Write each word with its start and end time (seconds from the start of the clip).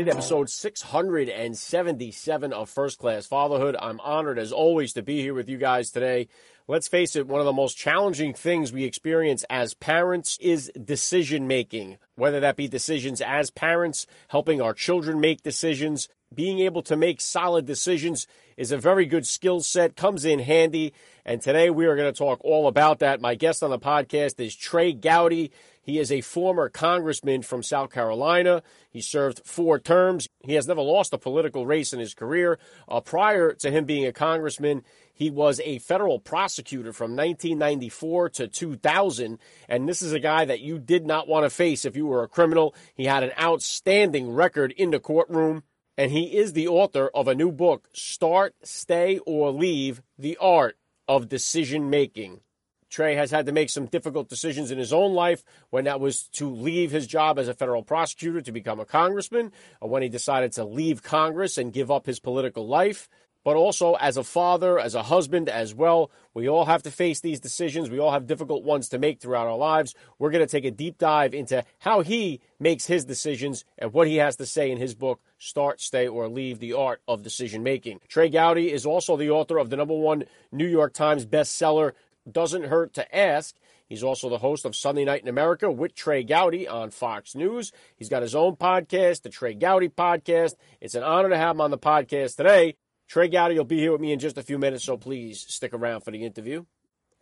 Everybody, 0.00 0.18
to 0.18 0.24
episode 0.24 0.48
677 0.48 2.52
of 2.54 2.70
First 2.70 2.98
Class 2.98 3.26
Fatherhood. 3.26 3.76
I'm 3.78 4.00
honored, 4.00 4.38
as 4.38 4.50
always, 4.50 4.94
to 4.94 5.02
be 5.02 5.20
here 5.20 5.34
with 5.34 5.46
you 5.46 5.58
guys 5.58 5.90
today. 5.90 6.26
Let's 6.66 6.88
face 6.88 7.16
it, 7.16 7.26
one 7.26 7.40
of 7.40 7.44
the 7.44 7.52
most 7.52 7.76
challenging 7.76 8.32
things 8.32 8.72
we 8.72 8.84
experience 8.84 9.44
as 9.50 9.74
parents 9.74 10.38
is 10.40 10.72
decision 10.82 11.46
making, 11.46 11.98
whether 12.14 12.40
that 12.40 12.56
be 12.56 12.66
decisions 12.66 13.20
as 13.20 13.50
parents, 13.50 14.06
helping 14.28 14.62
our 14.62 14.72
children 14.72 15.20
make 15.20 15.42
decisions. 15.42 16.08
Being 16.32 16.60
able 16.60 16.80
to 16.82 16.96
make 16.96 17.20
solid 17.20 17.66
decisions 17.66 18.28
is 18.56 18.70
a 18.72 18.78
very 18.78 19.04
good 19.04 19.26
skill 19.26 19.60
set, 19.60 19.96
comes 19.96 20.24
in 20.24 20.38
handy. 20.38 20.94
And 21.26 21.42
today 21.42 21.68
we 21.68 21.84
are 21.86 21.96
going 21.96 22.10
to 22.10 22.18
talk 22.18 22.40
all 22.42 22.68
about 22.68 23.00
that. 23.00 23.20
My 23.20 23.34
guest 23.34 23.62
on 23.62 23.68
the 23.70 23.78
podcast 23.78 24.40
is 24.40 24.54
Trey 24.54 24.94
Gowdy. 24.94 25.50
He 25.90 25.98
is 25.98 26.12
a 26.12 26.20
former 26.20 26.68
congressman 26.68 27.42
from 27.42 27.64
South 27.64 27.90
Carolina. 27.90 28.62
He 28.90 29.00
served 29.00 29.44
four 29.44 29.80
terms. 29.80 30.28
He 30.38 30.54
has 30.54 30.68
never 30.68 30.82
lost 30.82 31.12
a 31.12 31.18
political 31.18 31.66
race 31.66 31.92
in 31.92 31.98
his 31.98 32.14
career. 32.14 32.60
Uh, 32.86 33.00
prior 33.00 33.54
to 33.54 33.72
him 33.72 33.86
being 33.86 34.06
a 34.06 34.12
congressman, 34.12 34.84
he 35.12 35.30
was 35.30 35.60
a 35.64 35.80
federal 35.80 36.20
prosecutor 36.20 36.92
from 36.92 37.16
1994 37.16 38.28
to 38.28 38.46
2000. 38.46 39.40
And 39.68 39.88
this 39.88 40.00
is 40.00 40.12
a 40.12 40.20
guy 40.20 40.44
that 40.44 40.60
you 40.60 40.78
did 40.78 41.06
not 41.06 41.26
want 41.26 41.44
to 41.44 41.50
face 41.50 41.84
if 41.84 41.96
you 41.96 42.06
were 42.06 42.22
a 42.22 42.28
criminal. 42.28 42.72
He 42.94 43.06
had 43.06 43.24
an 43.24 43.32
outstanding 43.36 44.32
record 44.32 44.70
in 44.76 44.92
the 44.92 45.00
courtroom. 45.00 45.64
And 45.98 46.12
he 46.12 46.36
is 46.36 46.52
the 46.52 46.68
author 46.68 47.10
of 47.12 47.26
a 47.26 47.34
new 47.34 47.50
book, 47.50 47.88
Start, 47.92 48.54
Stay, 48.62 49.18
or 49.26 49.50
Leave 49.50 50.02
The 50.16 50.36
Art 50.40 50.78
of 51.08 51.28
Decision 51.28 51.90
Making. 51.90 52.42
Trey 52.90 53.14
has 53.14 53.30
had 53.30 53.46
to 53.46 53.52
make 53.52 53.70
some 53.70 53.86
difficult 53.86 54.28
decisions 54.28 54.70
in 54.70 54.78
his 54.78 54.92
own 54.92 55.14
life 55.14 55.42
when 55.70 55.84
that 55.84 56.00
was 56.00 56.24
to 56.34 56.50
leave 56.50 56.90
his 56.90 57.06
job 57.06 57.38
as 57.38 57.48
a 57.48 57.54
federal 57.54 57.82
prosecutor 57.82 58.40
to 58.42 58.52
become 58.52 58.80
a 58.80 58.84
congressman, 58.84 59.52
or 59.80 59.88
when 59.88 60.02
he 60.02 60.08
decided 60.08 60.52
to 60.52 60.64
leave 60.64 61.02
Congress 61.02 61.56
and 61.56 61.72
give 61.72 61.90
up 61.90 62.06
his 62.06 62.20
political 62.20 62.66
life 62.66 63.08
but 63.44 63.56
also 63.56 63.94
as 63.94 64.16
a 64.16 64.24
father, 64.24 64.78
as 64.78 64.94
a 64.94 65.02
husband 65.02 65.48
as 65.48 65.74
well. 65.74 66.10
We 66.34 66.48
all 66.48 66.66
have 66.66 66.82
to 66.82 66.90
face 66.90 67.20
these 67.20 67.40
decisions. 67.40 67.88
We 67.88 67.98
all 67.98 68.12
have 68.12 68.26
difficult 68.26 68.64
ones 68.64 68.88
to 68.90 68.98
make 68.98 69.20
throughout 69.20 69.46
our 69.46 69.56
lives. 69.56 69.94
We're 70.18 70.30
going 70.30 70.46
to 70.46 70.50
take 70.50 70.64
a 70.64 70.70
deep 70.70 70.98
dive 70.98 71.34
into 71.34 71.64
how 71.78 72.02
he 72.02 72.40
makes 72.58 72.86
his 72.86 73.04
decisions 73.04 73.64
and 73.78 73.92
what 73.92 74.08
he 74.08 74.16
has 74.16 74.36
to 74.36 74.46
say 74.46 74.70
in 74.70 74.78
his 74.78 74.94
book, 74.94 75.20
Start, 75.38 75.80
Stay, 75.80 76.06
or 76.06 76.28
Leave 76.28 76.58
The 76.58 76.74
Art 76.74 77.00
of 77.08 77.22
Decision 77.22 77.62
Making. 77.62 78.00
Trey 78.08 78.28
Gowdy 78.28 78.70
is 78.72 78.84
also 78.84 79.16
the 79.16 79.30
author 79.30 79.58
of 79.58 79.70
the 79.70 79.76
number 79.76 79.94
one 79.94 80.24
New 80.52 80.68
York 80.68 80.92
Times 80.92 81.24
bestseller, 81.24 81.92
Doesn't 82.30 82.64
Hurt 82.64 82.94
to 82.94 83.16
Ask. 83.16 83.56
He's 83.88 84.02
also 84.02 84.28
the 84.28 84.38
host 84.38 84.64
of 84.64 84.76
Sunday 84.76 85.04
Night 85.04 85.22
in 85.22 85.28
America 85.28 85.70
with 85.70 85.94
Trey 85.94 86.22
Gowdy 86.22 86.68
on 86.68 86.90
Fox 86.90 87.34
News. 87.34 87.72
He's 87.96 88.08
got 88.08 88.22
his 88.22 88.34
own 88.34 88.56
podcast, 88.56 89.22
the 89.22 89.30
Trey 89.30 89.54
Gowdy 89.54 89.88
Podcast. 89.88 90.54
It's 90.80 90.94
an 90.94 91.02
honor 91.02 91.30
to 91.30 91.36
have 91.36 91.56
him 91.56 91.60
on 91.60 91.70
the 91.70 91.78
podcast 91.78 92.36
today. 92.36 92.76
Trey 93.08 93.28
Gowdy 93.28 93.56
will 93.56 93.64
be 93.64 93.78
here 93.78 93.92
with 93.92 94.00
me 94.00 94.12
in 94.12 94.20
just 94.20 94.38
a 94.38 94.42
few 94.42 94.58
minutes, 94.58 94.84
so 94.84 94.96
please 94.96 95.44
stick 95.48 95.74
around 95.74 96.02
for 96.02 96.12
the 96.12 96.24
interview. 96.24 96.64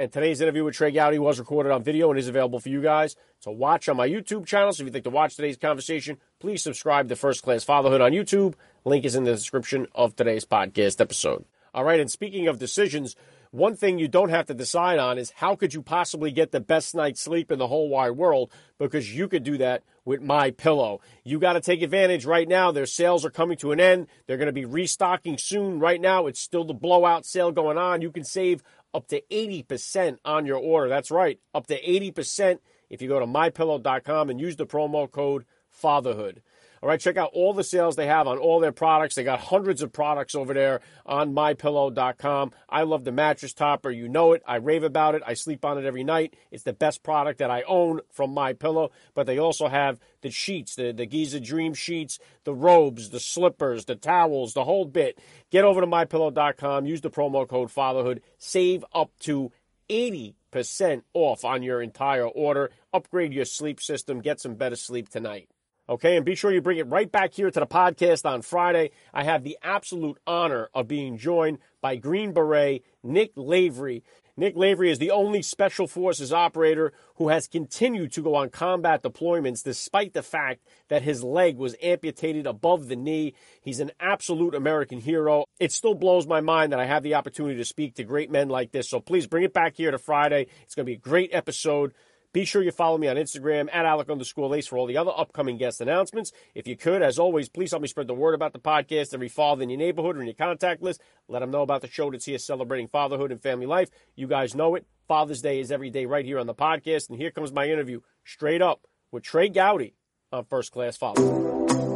And 0.00 0.12
today's 0.12 0.40
interview 0.40 0.62
with 0.62 0.74
Trey 0.74 0.92
Gowdy 0.92 1.18
was 1.18 1.38
recorded 1.40 1.72
on 1.72 1.82
video 1.82 2.10
and 2.10 2.18
is 2.18 2.28
available 2.28 2.60
for 2.60 2.68
you 2.68 2.82
guys 2.82 3.16
to 3.40 3.50
watch 3.50 3.88
on 3.88 3.96
my 3.96 4.08
YouTube 4.08 4.46
channel. 4.46 4.72
So 4.72 4.82
if 4.82 4.86
you'd 4.86 4.94
like 4.94 5.04
to 5.04 5.10
watch 5.10 5.34
today's 5.34 5.56
conversation, 5.56 6.18
please 6.38 6.62
subscribe 6.62 7.08
to 7.08 7.16
First 7.16 7.42
Class 7.42 7.64
Fatherhood 7.64 8.00
on 8.00 8.12
YouTube. 8.12 8.54
Link 8.84 9.04
is 9.04 9.16
in 9.16 9.24
the 9.24 9.32
description 9.32 9.86
of 9.94 10.14
today's 10.14 10.44
podcast 10.44 11.00
episode. 11.00 11.46
All 11.74 11.84
right, 11.84 11.98
and 11.98 12.10
speaking 12.10 12.46
of 12.46 12.58
decisions, 12.58 13.16
one 13.50 13.76
thing 13.76 13.98
you 13.98 14.08
don't 14.08 14.30
have 14.30 14.46
to 14.46 14.54
decide 14.54 14.98
on 14.98 15.18
is 15.18 15.30
how 15.30 15.56
could 15.56 15.74
you 15.74 15.82
possibly 15.82 16.30
get 16.30 16.52
the 16.52 16.60
best 16.60 16.94
night's 16.94 17.20
sleep 17.20 17.50
in 17.50 17.58
the 17.58 17.68
whole 17.68 17.88
wide 17.88 18.12
world 18.12 18.50
because 18.78 19.14
you 19.14 19.28
could 19.28 19.42
do 19.42 19.58
that 19.58 19.82
with 20.04 20.22
my 20.22 20.50
pillow. 20.50 21.00
You 21.24 21.38
got 21.38 21.54
to 21.54 21.60
take 21.60 21.82
advantage 21.82 22.24
right 22.24 22.48
now. 22.48 22.72
Their 22.72 22.86
sales 22.86 23.24
are 23.24 23.30
coming 23.30 23.58
to 23.58 23.72
an 23.72 23.80
end. 23.80 24.06
They're 24.26 24.36
going 24.36 24.46
to 24.46 24.52
be 24.52 24.64
restocking 24.64 25.36
soon. 25.38 25.80
Right 25.80 26.00
now, 26.00 26.26
it's 26.26 26.40
still 26.40 26.64
the 26.64 26.74
blowout 26.74 27.26
sale 27.26 27.52
going 27.52 27.78
on. 27.78 28.02
You 28.02 28.10
can 28.10 28.24
save 28.24 28.62
up 28.94 29.08
to 29.08 29.22
80% 29.30 30.18
on 30.24 30.46
your 30.46 30.58
order. 30.58 30.88
That's 30.88 31.10
right, 31.10 31.38
up 31.54 31.66
to 31.66 31.80
80% 31.80 32.58
if 32.90 33.02
you 33.02 33.08
go 33.08 33.20
to 33.20 33.26
mypillow.com 33.26 34.30
and 34.30 34.40
use 34.40 34.56
the 34.56 34.66
promo 34.66 35.10
code 35.10 35.44
fatherhood. 35.68 36.42
All 36.82 36.88
right, 36.88 37.00
check 37.00 37.16
out 37.16 37.30
all 37.32 37.52
the 37.52 37.64
sales 37.64 37.96
they 37.96 38.06
have 38.06 38.26
on 38.26 38.38
all 38.38 38.60
their 38.60 38.72
products. 38.72 39.14
They 39.14 39.24
got 39.24 39.40
hundreds 39.40 39.82
of 39.82 39.92
products 39.92 40.34
over 40.34 40.54
there 40.54 40.80
on 41.04 41.34
mypillow.com. 41.34 42.52
I 42.68 42.82
love 42.82 43.04
the 43.04 43.12
mattress 43.12 43.52
topper. 43.52 43.90
You 43.90 44.08
know 44.08 44.32
it. 44.32 44.42
I 44.46 44.56
rave 44.56 44.84
about 44.84 45.14
it. 45.14 45.22
I 45.26 45.34
sleep 45.34 45.64
on 45.64 45.78
it 45.78 45.84
every 45.84 46.04
night. 46.04 46.34
It's 46.50 46.62
the 46.62 46.72
best 46.72 47.02
product 47.02 47.38
that 47.40 47.50
I 47.50 47.62
own 47.62 48.00
from 48.12 48.32
My 48.32 48.52
Pillow. 48.52 48.90
But 49.14 49.26
they 49.26 49.38
also 49.38 49.68
have 49.68 49.98
the 50.20 50.30
sheets, 50.30 50.76
the, 50.76 50.92
the 50.92 51.06
Giza 51.06 51.40
Dream 51.40 51.74
sheets, 51.74 52.18
the 52.44 52.54
robes, 52.54 53.10
the 53.10 53.20
slippers, 53.20 53.84
the 53.84 53.96
towels, 53.96 54.54
the 54.54 54.64
whole 54.64 54.84
bit. 54.84 55.18
Get 55.50 55.64
over 55.64 55.80
to 55.80 55.86
mypillow.com. 55.86 56.86
Use 56.86 57.00
the 57.00 57.10
promo 57.10 57.48
code 57.48 57.70
fatherhood. 57.70 58.22
Save 58.38 58.84
up 58.94 59.10
to 59.20 59.50
80% 59.88 61.02
off 61.14 61.44
on 61.44 61.62
your 61.62 61.82
entire 61.82 62.26
order. 62.26 62.70
Upgrade 62.92 63.32
your 63.32 63.44
sleep 63.44 63.80
system. 63.80 64.20
Get 64.20 64.40
some 64.40 64.54
better 64.54 64.76
sleep 64.76 65.08
tonight. 65.08 65.48
Okay, 65.90 66.16
and 66.16 66.26
be 66.26 66.34
sure 66.34 66.52
you 66.52 66.60
bring 66.60 66.76
it 66.76 66.86
right 66.86 67.10
back 67.10 67.32
here 67.32 67.50
to 67.50 67.60
the 67.60 67.66
podcast 67.66 68.28
on 68.28 68.42
Friday. 68.42 68.90
I 69.14 69.24
have 69.24 69.42
the 69.42 69.56
absolute 69.62 70.18
honor 70.26 70.68
of 70.74 70.86
being 70.86 71.16
joined 71.16 71.60
by 71.80 71.96
Green 71.96 72.32
Beret 72.32 72.84
Nick 73.02 73.32
Lavery. 73.36 74.04
Nick 74.36 74.54
Lavery 74.54 74.90
is 74.90 74.98
the 74.98 75.10
only 75.10 75.40
Special 75.40 75.86
Forces 75.86 76.30
operator 76.30 76.92
who 77.16 77.30
has 77.30 77.48
continued 77.48 78.12
to 78.12 78.22
go 78.22 78.34
on 78.34 78.50
combat 78.50 79.02
deployments 79.02 79.64
despite 79.64 80.12
the 80.12 80.22
fact 80.22 80.60
that 80.88 81.02
his 81.02 81.24
leg 81.24 81.56
was 81.56 81.74
amputated 81.82 82.46
above 82.46 82.88
the 82.88 82.94
knee. 82.94 83.34
He's 83.62 83.80
an 83.80 83.90
absolute 83.98 84.54
American 84.54 85.00
hero. 85.00 85.46
It 85.58 85.72
still 85.72 85.94
blows 85.94 86.26
my 86.26 86.42
mind 86.42 86.72
that 86.72 86.80
I 86.80 86.84
have 86.84 87.02
the 87.02 87.14
opportunity 87.14 87.56
to 87.56 87.64
speak 87.64 87.94
to 87.94 88.04
great 88.04 88.30
men 88.30 88.50
like 88.50 88.72
this. 88.72 88.90
So 88.90 89.00
please 89.00 89.26
bring 89.26 89.42
it 89.42 89.54
back 89.54 89.74
here 89.76 89.90
to 89.90 89.98
Friday. 89.98 90.48
It's 90.64 90.74
going 90.74 90.84
to 90.84 90.90
be 90.90 90.96
a 90.96 91.00
great 91.00 91.30
episode. 91.32 91.94
Be 92.32 92.44
sure 92.44 92.62
you 92.62 92.72
follow 92.72 92.98
me 92.98 93.08
on 93.08 93.16
Instagram 93.16 93.68
at 93.72 93.86
Alec 93.86 94.10
underscore 94.10 94.48
Lace 94.48 94.66
for 94.66 94.76
all 94.76 94.86
the 94.86 94.98
other 94.98 95.12
upcoming 95.16 95.56
guest 95.56 95.80
announcements. 95.80 96.30
If 96.54 96.66
you 96.66 96.76
could, 96.76 97.02
as 97.02 97.18
always, 97.18 97.48
please 97.48 97.70
help 97.70 97.80
me 97.80 97.88
spread 97.88 98.06
the 98.06 98.14
word 98.14 98.34
about 98.34 98.52
the 98.52 98.58
podcast 98.58 99.14
every 99.14 99.28
father 99.28 99.62
in 99.62 99.70
your 99.70 99.78
neighborhood 99.78 100.16
or 100.16 100.20
in 100.20 100.26
your 100.26 100.34
contact 100.34 100.82
list. 100.82 101.00
Let 101.26 101.38
them 101.38 101.50
know 101.50 101.62
about 101.62 101.80
the 101.80 101.88
show 101.88 102.10
that's 102.10 102.26
here 102.26 102.38
celebrating 102.38 102.88
fatherhood 102.88 103.32
and 103.32 103.42
family 103.42 103.66
life. 103.66 103.88
You 104.14 104.26
guys 104.26 104.54
know 104.54 104.74
it. 104.74 104.86
Father's 105.06 105.40
Day 105.40 105.58
is 105.58 105.72
every 105.72 105.88
day 105.88 106.04
right 106.04 106.24
here 106.24 106.38
on 106.38 106.46
the 106.46 106.54
podcast. 106.54 107.08
And 107.08 107.18
here 107.18 107.30
comes 107.30 107.50
my 107.50 107.66
interview 107.66 108.00
straight 108.24 108.60
up 108.60 108.86
with 109.10 109.22
Trey 109.22 109.48
Gowdy 109.48 109.94
on 110.30 110.44
First 110.44 110.70
Class 110.70 110.98
Father. 110.98 111.87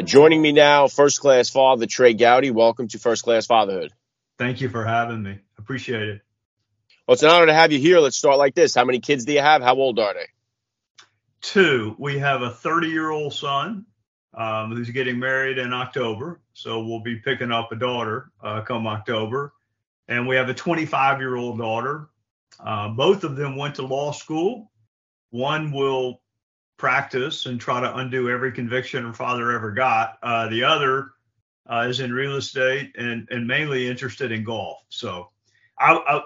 Uh, 0.00 0.02
joining 0.02 0.40
me 0.40 0.50
now, 0.50 0.88
first 0.88 1.20
class 1.20 1.50
father 1.50 1.84
Trey 1.84 2.14
Gowdy. 2.14 2.50
Welcome 2.50 2.88
to 2.88 2.98
First 2.98 3.22
Class 3.22 3.44
Fatherhood. 3.44 3.92
Thank 4.38 4.62
you 4.62 4.70
for 4.70 4.82
having 4.82 5.22
me. 5.22 5.40
Appreciate 5.58 6.08
it. 6.08 6.22
Well, 7.06 7.12
it's 7.12 7.22
an 7.22 7.28
honor 7.28 7.44
to 7.44 7.52
have 7.52 7.70
you 7.70 7.78
here. 7.78 8.00
Let's 8.00 8.16
start 8.16 8.38
like 8.38 8.54
this. 8.54 8.74
How 8.74 8.86
many 8.86 9.00
kids 9.00 9.26
do 9.26 9.34
you 9.34 9.42
have? 9.42 9.60
How 9.60 9.74
old 9.74 9.98
are 9.98 10.14
they? 10.14 10.26
Two. 11.42 11.96
We 11.98 12.18
have 12.18 12.40
a 12.40 12.48
30 12.48 12.88
year 12.88 13.10
old 13.10 13.34
son 13.34 13.84
um, 14.32 14.74
who's 14.74 14.88
getting 14.88 15.18
married 15.18 15.58
in 15.58 15.74
October. 15.74 16.40
So 16.54 16.82
we'll 16.82 17.02
be 17.02 17.16
picking 17.16 17.52
up 17.52 17.70
a 17.70 17.76
daughter 17.76 18.30
uh, 18.42 18.62
come 18.62 18.86
October. 18.86 19.52
And 20.08 20.26
we 20.26 20.34
have 20.36 20.48
a 20.48 20.54
25 20.54 21.20
year 21.20 21.36
old 21.36 21.58
daughter. 21.58 22.08
Uh, 22.58 22.88
both 22.88 23.22
of 23.22 23.36
them 23.36 23.54
went 23.54 23.74
to 23.74 23.82
law 23.82 24.12
school. 24.12 24.70
One 25.28 25.72
will 25.72 26.22
practice 26.80 27.44
and 27.44 27.60
try 27.60 27.78
to 27.78 27.96
undo 27.98 28.30
every 28.30 28.50
conviction 28.50 29.04
her 29.04 29.12
father 29.12 29.52
ever 29.52 29.70
got. 29.70 30.18
Uh, 30.22 30.48
the 30.48 30.64
other 30.64 31.10
uh, 31.70 31.86
is 31.86 32.00
in 32.00 32.12
real 32.12 32.36
estate 32.36 32.92
and, 32.96 33.28
and 33.30 33.46
mainly 33.46 33.86
interested 33.86 34.32
in 34.32 34.42
golf. 34.42 34.78
So 34.88 35.28
I, 35.78 35.92
I, 35.92 36.22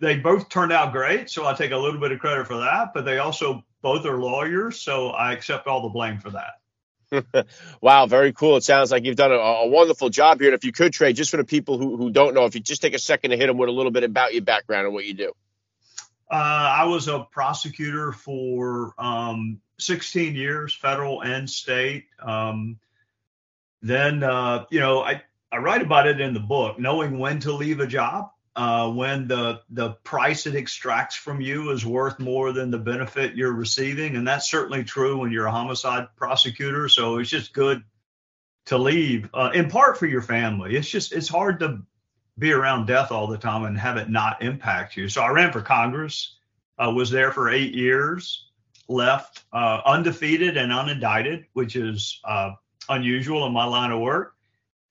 they 0.00 0.18
both 0.18 0.50
turned 0.50 0.72
out 0.72 0.92
great. 0.92 1.30
So 1.30 1.46
I 1.46 1.54
take 1.54 1.72
a 1.72 1.76
little 1.76 1.98
bit 1.98 2.12
of 2.12 2.18
credit 2.18 2.46
for 2.46 2.58
that, 2.58 2.92
but 2.92 3.06
they 3.06 3.18
also 3.18 3.64
both 3.80 4.04
are 4.04 4.18
lawyers. 4.18 4.78
So 4.78 5.08
I 5.08 5.32
accept 5.32 5.66
all 5.66 5.82
the 5.82 5.88
blame 5.88 6.18
for 6.18 6.30
that. 6.30 7.46
wow, 7.80 8.04
very 8.04 8.34
cool. 8.34 8.56
It 8.56 8.64
sounds 8.64 8.90
like 8.90 9.04
you've 9.04 9.16
done 9.16 9.32
a, 9.32 9.36
a, 9.36 9.68
wonderful 9.68 10.10
job 10.10 10.38
here. 10.40 10.50
And 10.50 10.54
if 10.54 10.64
you 10.64 10.72
could, 10.72 10.92
Trey, 10.92 11.14
just 11.14 11.30
for 11.30 11.38
the 11.38 11.44
people 11.44 11.78
who, 11.78 11.96
who 11.96 12.10
don't 12.10 12.34
know, 12.34 12.44
if 12.44 12.54
you 12.54 12.60
just 12.60 12.82
take 12.82 12.94
a 12.94 12.98
second 12.98 13.30
to 13.30 13.38
hit 13.38 13.46
them 13.46 13.56
with 13.56 13.70
a 13.70 13.72
little 13.72 13.92
bit 13.92 14.04
about 14.04 14.34
your 14.34 14.42
background 14.42 14.86
and 14.86 14.94
what 14.94 15.06
you 15.06 15.14
do. 15.14 15.32
Uh, 16.30 16.34
I 16.34 16.84
was 16.84 17.08
a 17.08 17.20
prosecutor 17.30 18.10
for 18.12 18.94
um, 18.98 19.60
16 19.78 20.34
years, 20.34 20.74
federal 20.74 21.22
and 21.22 21.48
state. 21.48 22.06
Um, 22.20 22.78
then 23.82 24.22
uh, 24.22 24.64
you 24.70 24.80
know 24.80 25.02
I 25.02 25.22
I 25.52 25.58
write 25.58 25.82
about 25.82 26.06
it 26.06 26.20
in 26.20 26.34
the 26.34 26.40
book, 26.40 26.78
knowing 26.78 27.18
when 27.18 27.40
to 27.40 27.52
leave 27.52 27.80
a 27.80 27.86
job, 27.86 28.30
uh, 28.56 28.90
when 28.90 29.28
the 29.28 29.60
the 29.70 29.90
price 30.04 30.46
it 30.46 30.54
extracts 30.54 31.16
from 31.16 31.40
you 31.40 31.70
is 31.70 31.84
worth 31.84 32.18
more 32.18 32.52
than 32.52 32.70
the 32.70 32.78
benefit 32.78 33.34
you're 33.34 33.52
receiving, 33.52 34.16
and 34.16 34.26
that's 34.26 34.50
certainly 34.50 34.84
true 34.84 35.18
when 35.18 35.32
you're 35.32 35.46
a 35.46 35.52
homicide 35.52 36.08
prosecutor. 36.16 36.88
So 36.88 37.18
it's 37.18 37.30
just 37.30 37.52
good 37.52 37.82
to 38.66 38.78
leave, 38.78 39.28
uh, 39.34 39.50
in 39.54 39.68
part 39.68 39.98
for 39.98 40.06
your 40.06 40.22
family. 40.22 40.76
It's 40.76 40.88
just 40.88 41.12
it's 41.12 41.28
hard 41.28 41.60
to 41.60 41.82
be 42.38 42.52
around 42.52 42.86
death 42.86 43.12
all 43.12 43.26
the 43.26 43.38
time 43.38 43.64
and 43.64 43.78
have 43.78 43.96
it 43.96 44.08
not 44.08 44.42
impact 44.42 44.96
you. 44.96 45.08
So 45.08 45.22
I 45.22 45.28
ran 45.28 45.52
for 45.52 45.60
Congress, 45.60 46.36
uh, 46.78 46.90
was 46.90 47.10
there 47.10 47.30
for 47.32 47.50
eight 47.50 47.74
years, 47.74 48.46
left 48.88 49.44
uh, 49.52 49.80
undefeated 49.84 50.56
and 50.56 50.72
unindicted, 50.72 51.46
which 51.52 51.76
is 51.76 52.20
uh, 52.24 52.50
unusual 52.88 53.46
in 53.46 53.52
my 53.52 53.64
line 53.64 53.90
of 53.90 54.00
work. 54.00 54.34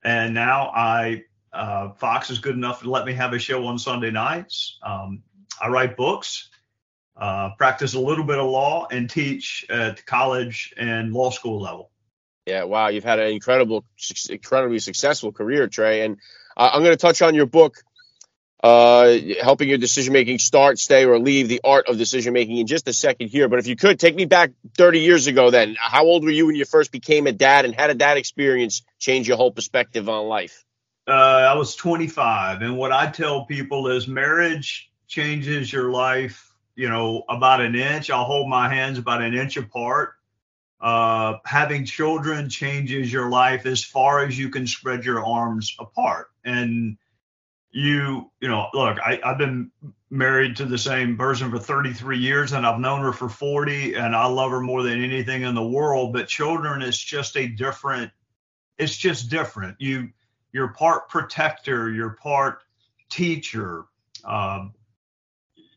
And 0.04 0.34
now 0.34 0.72
I 0.76 1.24
uh, 1.54 1.92
Fox 1.92 2.30
is 2.30 2.40
good 2.40 2.56
enough 2.56 2.82
to 2.82 2.90
let 2.90 3.06
me 3.06 3.14
have 3.14 3.34
a 3.34 3.40
show 3.40 3.66
on 3.68 3.78
Sunday 3.78 4.12
nights. 4.12 4.80
Um, 4.84 5.22
I 5.62 5.68
write 5.68 5.96
books, 5.96 6.50
uh, 7.16 7.52
practice 7.58 7.94
a 7.94 8.00
little 8.00 8.24
bit 8.24 8.40
of 8.40 8.50
law, 8.50 8.88
and 8.90 9.10
teach 9.10 9.66
at 9.70 10.04
college 10.06 10.74
and 10.78 11.14
law 11.14 11.30
school 11.30 11.62
level. 11.62 11.92
Yeah, 12.46 12.64
wow, 12.64 12.88
you've 12.90 13.04
had 13.04 13.20
an 13.20 13.32
incredible, 13.32 13.86
incredibly 14.30 14.80
successful 14.80 15.32
career, 15.32 15.68
Trey. 15.68 16.02
And 16.02 16.18
uh, 16.58 16.72
I'm 16.74 16.82
going 16.82 16.92
to 16.92 16.98
touch 16.98 17.22
on 17.22 17.36
your 17.36 17.46
book, 17.46 17.78
uh, 18.64 19.18
helping 19.42 19.68
your 19.68 19.78
decision 19.78 20.14
making 20.14 20.40
start, 20.40 20.80
stay, 20.80 21.06
or 21.06 21.20
leave 21.20 21.50
the 21.50 21.60
art 21.66 21.90
of 21.90 21.98
decision 21.98 22.32
making 22.32 22.58
in 22.58 22.66
just 22.66 22.88
a 22.88 22.94
second 22.94 23.28
here. 23.28 23.50
But 23.50 23.60
if 23.60 23.68
you 23.68 23.76
could 23.76 24.00
take 24.00 24.16
me 24.16 24.24
back 24.24 24.52
30 24.78 25.02
years 25.02 25.28
ago, 25.28 25.52
then 25.52 25.76
how 25.78 26.06
old 26.06 26.24
were 26.24 26.32
you 26.32 26.46
when 26.46 26.56
you 26.56 26.64
first 26.64 26.90
became 26.92 27.28
a 27.28 27.34
dad, 27.34 27.66
and 27.66 27.76
how 27.76 27.88
did 27.88 28.00
that 28.00 28.16
experience 28.16 28.84
change 29.00 29.28
your 29.28 29.36
whole 29.36 29.52
perspective 29.52 30.08
on 30.08 30.28
life? 30.28 30.64
Uh, 31.06 31.12
I 31.12 31.56
was 31.56 31.76
25, 31.76 32.62
and 32.62 32.78
what 32.78 32.94
I 32.94 33.12
tell 33.12 33.46
people 33.46 33.90
is 33.90 34.08
marriage 34.08 34.90
changes 35.08 35.72
your 35.72 35.92
life. 35.92 36.50
You 36.76 36.90
know, 36.90 37.24
about 37.30 37.62
an 37.62 37.76
inch. 37.76 38.10
I'll 38.10 38.24
hold 38.24 38.50
my 38.50 38.74
hands 38.74 38.98
about 38.98 39.22
an 39.22 39.36
inch 39.36 39.58
apart. 39.58 40.14
Uh, 40.82 41.36
having 41.46 41.86
children 41.86 42.50
changes 42.50 43.12
your 43.12 43.30
life 43.30 43.66
as 43.66 43.84
far 43.84 44.26
as 44.26 44.40
you 44.40 44.50
can 44.50 44.66
spread 44.66 45.06
your 45.06 45.24
arms 45.24 45.76
apart. 45.80 46.30
And 46.44 46.98
you, 47.74 48.30
you 48.40 48.48
know, 48.48 48.68
look, 48.74 49.00
I, 49.00 49.20
I've 49.24 49.40
been 49.40 49.72
married 50.12 50.56
to 50.58 50.66
the 50.66 50.78
same 50.78 51.18
person 51.18 51.50
for 51.50 51.58
33 51.58 52.20
years 52.20 52.54
and 52.54 52.66
I've 52.66 52.80
known 52.80 53.02
her 53.02 53.12
for 53.12 53.28
40 53.28 53.96
and 53.96 54.16
I 54.16 54.28
love 54.28 54.52
her 54.52 54.62
more 54.62 54.84
than 54.84 55.04
anything 55.04 55.42
in 55.42 55.56
the 55.56 55.68
world. 55.68 56.14
But 56.14 56.28
children 56.28 56.84
is 56.84 56.98
just 56.98 57.36
a 57.36 57.48
different, 57.48 58.12
it's 58.78 58.96
just 58.96 59.30
different. 59.30 59.76
You, 59.80 60.10
you're 60.52 60.70
part 60.70 61.10
protector, 61.10 61.92
you're 61.92 62.12
part 62.12 62.64
teacher. 63.10 63.86
Um, 64.24 64.76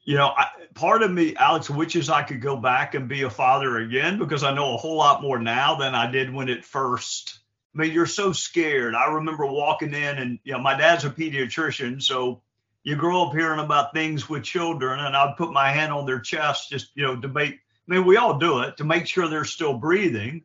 you 0.04 0.16
know, 0.16 0.28
I, 0.36 0.48
part 0.74 1.02
of 1.02 1.10
me, 1.10 1.34
Alex, 1.36 1.70
wishes 1.70 2.10
I 2.10 2.22
could 2.22 2.42
go 2.42 2.58
back 2.58 2.94
and 2.94 3.08
be 3.08 3.22
a 3.22 3.30
father 3.30 3.78
again 3.78 4.18
because 4.18 4.44
I 4.44 4.54
know 4.54 4.74
a 4.74 4.76
whole 4.76 4.96
lot 4.96 5.22
more 5.22 5.38
now 5.38 5.76
than 5.76 5.94
I 5.94 6.10
did 6.10 6.32
when 6.32 6.50
it 6.50 6.62
first. 6.62 7.40
I 7.76 7.82
mean, 7.82 7.92
you're 7.92 8.06
so 8.06 8.32
scared. 8.32 8.94
I 8.94 9.12
remember 9.12 9.44
walking 9.44 9.92
in, 9.92 10.18
and 10.18 10.38
you 10.44 10.52
know, 10.52 10.58
my 10.58 10.76
dad's 10.76 11.04
a 11.04 11.10
pediatrician, 11.10 12.02
so 12.02 12.40
you 12.84 12.96
grow 12.96 13.26
up 13.26 13.34
hearing 13.34 13.60
about 13.60 13.92
things 13.92 14.28
with 14.28 14.44
children, 14.44 14.98
and 15.00 15.14
I'd 15.14 15.36
put 15.36 15.52
my 15.52 15.70
hand 15.70 15.92
on 15.92 16.06
their 16.06 16.20
chest, 16.20 16.70
just 16.70 16.90
you 16.94 17.02
know, 17.02 17.16
debate. 17.16 17.58
I 17.88 17.94
mean, 17.94 18.06
we 18.06 18.16
all 18.16 18.38
do 18.38 18.60
it 18.60 18.78
to 18.78 18.84
make 18.84 19.06
sure 19.06 19.28
they're 19.28 19.44
still 19.44 19.74
breathing, 19.74 20.42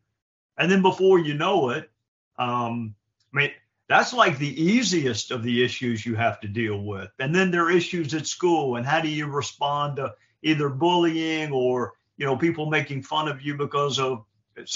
and 0.58 0.70
then 0.70 0.82
before 0.82 1.20
you 1.20 1.34
know 1.34 1.70
it, 1.70 1.90
um, 2.38 2.96
I 3.34 3.38
mean, 3.38 3.52
that's 3.88 4.14
like 4.14 4.38
the 4.38 4.62
easiest 4.62 5.32
of 5.32 5.44
the 5.44 5.64
issues 5.64 6.06
you 6.06 6.16
have 6.16 6.40
to 6.42 6.48
deal 6.48 6.82
with. 6.82 7.10
And 7.20 7.34
then 7.34 7.52
there 7.52 7.66
are 7.66 7.72
issues 7.72 8.14
at 8.14 8.28
school 8.28 8.78
and 8.78 8.86
how 8.86 9.02
do 9.02 9.10
you 9.10 9.28
respond 9.28 9.98
to 9.98 10.14
either 10.44 10.70
bullying 10.70 11.52
or, 11.52 11.94
you 12.18 12.26
know, 12.26 12.38
people 12.38 12.70
making 12.70 13.04
fun 13.04 13.28
of 13.28 13.42
you 13.42 13.56
because 13.56 14.00
of 14.00 14.26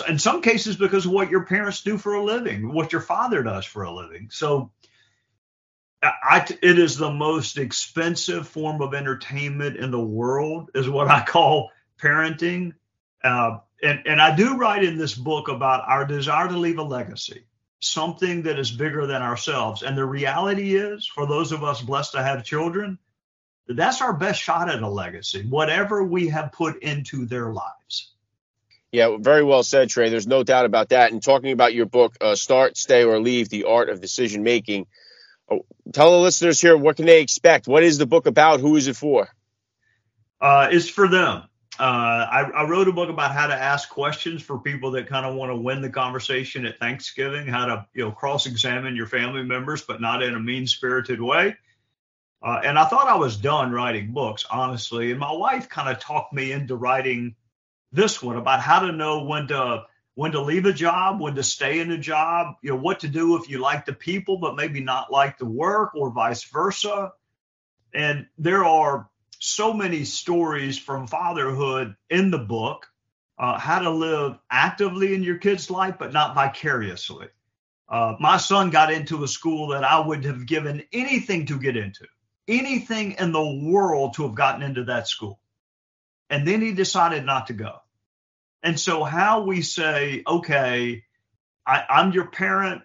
in 0.08 0.18
some 0.18 0.42
cases 0.42 0.76
because 0.76 1.06
of 1.06 1.12
what 1.12 1.30
your 1.30 1.46
parents 1.46 1.84
do 1.84 1.98
for 1.98 2.14
a 2.14 2.24
living, 2.24 2.74
what 2.74 2.92
your 2.92 3.02
father 3.02 3.44
does 3.44 3.66
for 3.66 3.84
a 3.84 3.94
living. 3.94 4.30
So 4.32 4.72
I, 6.02 6.46
it 6.62 6.80
is 6.80 6.98
the 6.98 7.12
most 7.12 7.58
expensive 7.58 8.48
form 8.48 8.82
of 8.82 8.94
entertainment 8.94 9.78
in 9.78 9.92
the 9.92 10.00
world, 10.00 10.70
is 10.76 10.90
what 10.90 11.08
I 11.10 11.24
call 11.26 11.72
parenting. 12.02 12.74
Uh, 13.24 13.60
and, 13.84 14.02
and 14.06 14.22
I 14.22 14.36
do 14.36 14.56
write 14.56 14.84
in 14.84 14.98
this 14.98 15.16
book 15.16 15.48
about 15.48 15.88
our 15.88 16.06
desire 16.06 16.48
to 16.48 16.58
leave 16.58 16.78
a 16.78 16.84
legacy 16.84 17.46
something 17.86 18.42
that 18.44 18.58
is 18.58 18.72
bigger 18.72 19.06
than 19.06 19.22
ourselves. 19.22 19.84
And 19.84 19.98
the 19.98 20.06
reality 20.06 20.76
is, 20.76 21.06
for 21.06 21.28
those 21.28 21.52
of 21.52 21.64
us 21.64 21.82
blessed 21.82 22.14
to 22.14 22.24
have 22.24 22.44
children, 22.44 22.98
that's 23.68 24.02
our 24.02 24.14
best 24.14 24.42
shot 24.42 24.70
at 24.70 24.82
a 24.82 24.90
legacy, 24.90 25.46
whatever 25.48 26.04
we 26.04 26.28
have 26.30 26.52
put 26.52 26.82
into 26.82 27.26
their 27.26 27.52
lives. 27.52 28.15
Yeah, 28.96 29.18
very 29.20 29.44
well 29.44 29.64
said, 29.64 29.90
Trey. 29.90 30.10
There's 30.10 30.28
no 30.28 30.44
doubt 30.44 30.66
about 30.66 30.90
that. 30.90 31.12
And 31.12 31.22
talking 31.22 31.52
about 31.52 31.74
your 31.74 31.86
book, 31.86 32.16
uh, 32.22 32.36
Start, 32.36 32.78
Stay, 32.78 33.04
or 33.04 33.20
Leave 33.20 33.50
The 33.50 33.66
Art 33.66 33.90
of 33.90 34.02
Decision 34.02 34.44
Making, 34.44 34.88
uh, 35.52 35.58
tell 35.94 36.12
the 36.12 36.20
listeners 36.20 36.62
here 36.62 36.78
what 36.78 36.96
can 36.96 37.06
they 37.06 37.22
expect? 37.22 37.68
What 37.68 37.84
is 37.84 37.98
the 37.98 38.06
book 38.06 38.26
about? 38.26 38.60
Who 38.60 38.76
is 38.76 38.88
it 38.88 38.96
for? 38.96 39.28
Uh, 40.42 40.70
it's 40.72 40.90
for 40.90 41.08
them 41.08 41.44
uh, 41.78 41.84
I, 42.32 42.42
I, 42.56 42.70
wrote 42.70 42.88
a 42.88 42.94
book 42.94 43.10
about 43.10 43.34
how 43.34 43.48
to 43.48 43.54
ask 43.54 43.90
questions 43.90 44.42
for 44.42 44.60
people 44.60 44.92
that 44.92 45.08
kind 45.08 45.26
of 45.26 45.36
want 45.36 45.52
to 45.52 45.56
win 45.58 45.82
the 45.82 45.90
conversation 45.90 46.66
at 46.66 46.80
Thanksgiving, 46.80 47.48
how 47.48 47.66
to 47.66 47.86
you 47.94 48.06
know 48.06 48.12
cross-examine 48.12 48.96
your 48.96 49.08
family 49.08 49.44
members, 49.44 49.82
but 49.82 50.00
not 50.00 50.24
in 50.24 50.36
a 50.36 50.40
mean-spirited 50.40 51.22
way. 51.22 51.56
Uh, 52.42 52.62
and 52.64 52.80
I 52.80 52.86
thought 52.86 53.08
I 53.08 53.16
was 53.16 53.36
done 53.36 53.74
writing 53.74 54.14
books, 54.14 54.46
honestly. 54.50 55.12
And 55.12 55.20
my 55.20 55.32
wife 55.32 55.68
kind 55.68 55.90
of 55.90 56.00
talked 56.00 56.32
me 56.32 56.52
into 56.54 56.76
writing 56.76 57.36
this 57.96 58.22
one 58.22 58.38
about 58.38 58.60
how 58.60 58.80
to 58.80 58.92
know 58.92 59.24
when 59.24 59.48
to 59.48 59.84
when 60.16 60.32
to 60.32 60.42
leave 60.42 60.66
a 60.66 60.74
job, 60.74 61.20
when 61.20 61.36
to 61.36 61.44
stay 61.44 61.80
in 61.80 61.92
a 61.92 61.98
job, 61.98 62.56
you 62.62 62.70
know, 62.70 62.78
what 62.78 63.02
to 63.02 63.08
do 63.08 63.36
if 63.36 63.50
you 63.50 63.58
like 63.60 63.86
the 63.86 63.94
people 63.94 64.38
but 64.38 64.56
maybe 64.56 64.80
not 64.80 65.12
like 65.12 65.38
the 65.38 65.46
work, 65.46 65.94
or 65.96 66.10
vice 66.10 66.44
versa. 66.46 67.12
And 67.94 68.28
there 68.38 68.64
are 68.64 69.10
so 69.40 69.74
many 69.74 70.06
stories 70.06 70.78
from 70.78 71.08
fatherhood 71.08 71.96
in 72.10 72.32
the 72.32 72.38
book 72.38 72.88
uh, 73.38 73.60
how 73.60 73.80
to 73.80 73.90
live 73.90 74.38
actively 74.50 75.14
in 75.14 75.24
your 75.24 75.38
kid's 75.38 75.70
life, 75.70 75.96
but 76.00 76.14
not 76.14 76.36
vicariously. 76.36 77.28
Uh, 77.88 78.16
my 78.20 78.38
son 78.38 78.70
got 78.70 78.92
into 78.92 79.24
a 79.24 79.28
school 79.28 79.68
that 79.68 79.84
I 79.84 80.00
would 80.00 80.26
have 80.26 80.46
given 80.46 80.84
anything 80.92 81.46
to 81.48 81.60
get 81.60 81.78
into, 81.78 82.06
anything 82.48 83.16
in 83.20 83.32
the 83.32 83.70
world 83.70 84.16
to 84.16 84.24
have 84.24 84.36
gotten 84.36 84.64
into 84.64 84.86
that 84.86 85.08
school. 85.08 85.40
And 86.30 86.48
then 86.48 86.62
he 86.62 86.74
decided 86.74 87.26
not 87.26 87.48
to 87.48 87.54
go. 87.54 87.82
And 88.64 88.80
so, 88.80 89.04
how 89.04 89.44
we 89.44 89.62
say, 89.62 90.24
okay, 90.26 91.04
I, 91.66 91.84
I'm 91.90 92.12
your 92.12 92.28
parent, 92.28 92.82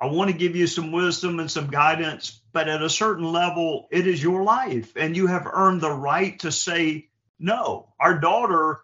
I 0.00 0.06
want 0.06 0.30
to 0.32 0.36
give 0.36 0.56
you 0.56 0.66
some 0.66 0.90
wisdom 0.90 1.38
and 1.38 1.48
some 1.48 1.68
guidance, 1.68 2.40
but 2.52 2.68
at 2.68 2.82
a 2.82 2.90
certain 2.90 3.30
level, 3.30 3.86
it 3.92 4.08
is 4.08 4.20
your 4.20 4.42
life 4.42 4.92
and 4.96 5.16
you 5.16 5.28
have 5.28 5.46
earned 5.46 5.80
the 5.80 5.92
right 5.92 6.38
to 6.40 6.50
say 6.50 7.08
no. 7.38 7.94
Our 8.00 8.18
daughter 8.18 8.80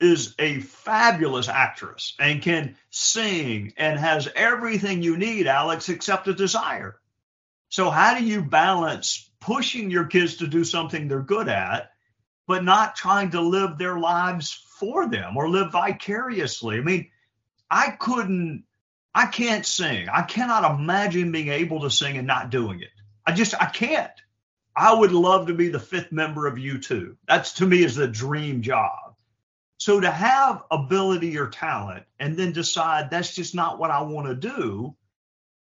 is 0.00 0.34
a 0.38 0.60
fabulous 0.60 1.48
actress 1.48 2.14
and 2.18 2.40
can 2.40 2.76
sing 2.88 3.74
and 3.76 3.98
has 3.98 4.28
everything 4.34 5.02
you 5.02 5.18
need, 5.18 5.46
Alex, 5.46 5.90
except 5.90 6.28
a 6.28 6.34
desire. 6.34 6.98
So, 7.68 7.90
how 7.90 8.18
do 8.18 8.24
you 8.24 8.42
balance 8.42 9.30
pushing 9.40 9.90
your 9.90 10.06
kids 10.06 10.36
to 10.36 10.46
do 10.46 10.64
something 10.64 11.08
they're 11.08 11.20
good 11.20 11.48
at, 11.48 11.90
but 12.46 12.64
not 12.64 12.96
trying 12.96 13.32
to 13.32 13.40
live 13.40 13.76
their 13.76 13.98
lives 13.98 14.64
for 14.78 15.08
them 15.08 15.36
or 15.36 15.48
live 15.48 15.72
vicariously? 15.72 16.78
I 16.78 16.80
mean, 16.80 17.10
I 17.70 17.90
couldn't 17.90 18.64
I 19.14 19.26
can't 19.26 19.66
sing. 19.66 20.08
I 20.08 20.22
cannot 20.22 20.78
imagine 20.78 21.32
being 21.32 21.48
able 21.48 21.80
to 21.80 21.90
sing 21.90 22.16
and 22.18 22.26
not 22.26 22.50
doing 22.50 22.80
it. 22.80 22.90
I 23.26 23.32
just 23.32 23.54
I 23.60 23.66
can't. 23.66 24.12
I 24.76 24.94
would 24.94 25.12
love 25.12 25.48
to 25.48 25.54
be 25.54 25.68
the 25.68 25.80
fifth 25.80 26.12
member 26.12 26.46
of 26.46 26.54
U2. 26.54 27.16
That's 27.26 27.54
to 27.54 27.66
me 27.66 27.82
is 27.82 27.96
the 27.96 28.06
dream 28.06 28.62
job. 28.62 29.16
So 29.78 30.00
to 30.00 30.10
have 30.10 30.64
ability 30.70 31.36
or 31.38 31.48
talent 31.48 32.04
and 32.18 32.36
then 32.36 32.52
decide 32.52 33.10
that's 33.10 33.34
just 33.34 33.54
not 33.54 33.78
what 33.78 33.90
I 33.90 34.02
want 34.02 34.28
to 34.28 34.34
do, 34.34 34.94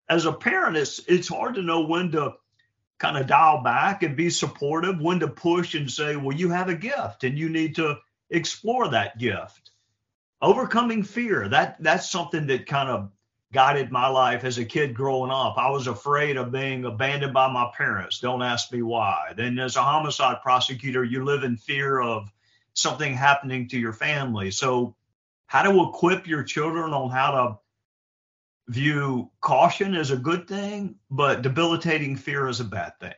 as 0.09 0.25
a 0.25 0.33
parent, 0.33 0.77
it's 0.77 1.01
it's 1.07 1.29
hard 1.29 1.57
to 1.57 1.63
know 1.63 1.83
when 1.83 2.13
to 2.13 2.35
kind 2.99 3.19
of 3.19 3.27
dial 3.27 3.63
back 3.63 4.03
and 4.03 4.17
be 4.17 4.31
supportive, 4.31 5.01
when 5.01 5.21
to 5.21 5.29
push 5.29 5.75
and 5.75 5.91
say, 5.91 6.17
well, 6.17 6.37
you 6.37 6.51
have 6.51 6.69
a 6.69 6.75
gift 6.75 7.25
and 7.25 7.39
you 7.39 7.49
need 7.49 7.77
to 7.77 7.97
explore 8.33 8.89
that 8.89 9.19
gift. 9.19 9.71
Overcoming 10.41 11.05
fear, 11.05 11.49
that 11.49 11.77
that's 11.81 12.11
something 12.11 12.49
that 12.49 12.67
kind 12.67 12.89
of 12.89 13.13
guided 13.53 13.93
my 13.93 14.09
life 14.09 14.45
as 14.45 14.59
a 14.59 14.65
kid 14.65 14.95
growing 14.95 15.31
up. 15.31 15.57
I 15.57 15.71
was 15.71 15.87
afraid 15.87 16.37
of 16.37 16.51
being 16.51 16.85
abandoned 16.85 17.35
by 17.35 17.53
my 17.53 17.71
parents. 17.77 18.19
Don't 18.19 18.43
ask 18.43 18.73
me 18.73 18.83
why. 18.83 19.35
Then, 19.37 19.59
as 19.59 19.77
a 19.77 19.83
homicide 19.83 20.39
prosecutor, 20.43 21.05
you 21.05 21.25
live 21.25 21.45
in 21.45 21.57
fear 21.57 22.01
of 22.01 22.33
something 22.75 23.15
happening 23.15 23.69
to 23.69 23.79
your 23.79 23.93
family. 23.93 24.51
So, 24.51 24.97
how 25.47 25.63
to 25.63 25.89
equip 25.89 26.27
your 26.27 26.43
children 26.43 26.93
on 26.93 27.11
how 27.11 27.31
to 27.31 27.59
view 28.73 29.31
caution 29.41 29.95
as 29.95 30.11
a 30.11 30.17
good 30.17 30.49
thing, 30.49 30.97
but 31.11 31.43
debilitating 31.43 32.17
fear 32.17 32.49
as 32.49 32.61
a 32.61 32.65
bad 32.65 32.99
thing. 32.99 33.15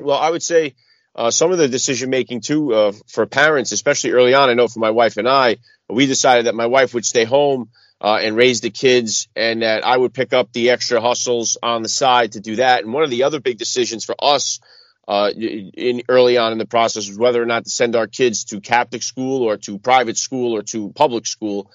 Well, 0.00 0.18
I 0.18 0.30
would 0.30 0.42
say 0.42 0.74
uh, 1.14 1.30
some 1.30 1.52
of 1.52 1.58
the 1.58 1.68
decision 1.68 2.10
making 2.10 2.40
too 2.40 2.72
uh, 2.72 2.92
for 3.06 3.26
parents, 3.26 3.72
especially 3.72 4.12
early 4.12 4.34
on. 4.34 4.48
I 4.48 4.54
know 4.54 4.68
for 4.68 4.80
my 4.80 4.90
wife 4.90 5.16
and 5.16 5.28
I, 5.28 5.56
we 5.88 6.06
decided 6.06 6.46
that 6.46 6.54
my 6.54 6.66
wife 6.66 6.94
would 6.94 7.04
stay 7.04 7.24
home 7.24 7.70
uh, 8.00 8.18
and 8.22 8.36
raise 8.36 8.60
the 8.60 8.70
kids, 8.70 9.28
and 9.36 9.62
that 9.62 9.84
I 9.84 9.96
would 9.96 10.14
pick 10.14 10.32
up 10.32 10.52
the 10.52 10.70
extra 10.70 11.00
hustles 11.00 11.58
on 11.62 11.82
the 11.82 11.88
side 11.88 12.32
to 12.32 12.40
do 12.40 12.56
that. 12.56 12.82
And 12.82 12.92
one 12.94 13.04
of 13.04 13.10
the 13.10 13.24
other 13.24 13.40
big 13.40 13.58
decisions 13.58 14.04
for 14.04 14.14
us 14.18 14.60
uh, 15.06 15.30
in 15.30 16.02
early 16.08 16.38
on 16.38 16.52
in 16.52 16.58
the 16.58 16.66
process 16.66 17.08
was 17.08 17.18
whether 17.18 17.42
or 17.42 17.46
not 17.46 17.64
to 17.64 17.70
send 17.70 17.96
our 17.96 18.06
kids 18.06 18.44
to 18.44 18.60
Catholic 18.60 19.02
school 19.02 19.42
or 19.42 19.56
to 19.58 19.78
private 19.78 20.16
school 20.16 20.56
or 20.56 20.62
to 20.62 20.92
public 20.92 21.26
school. 21.26 21.70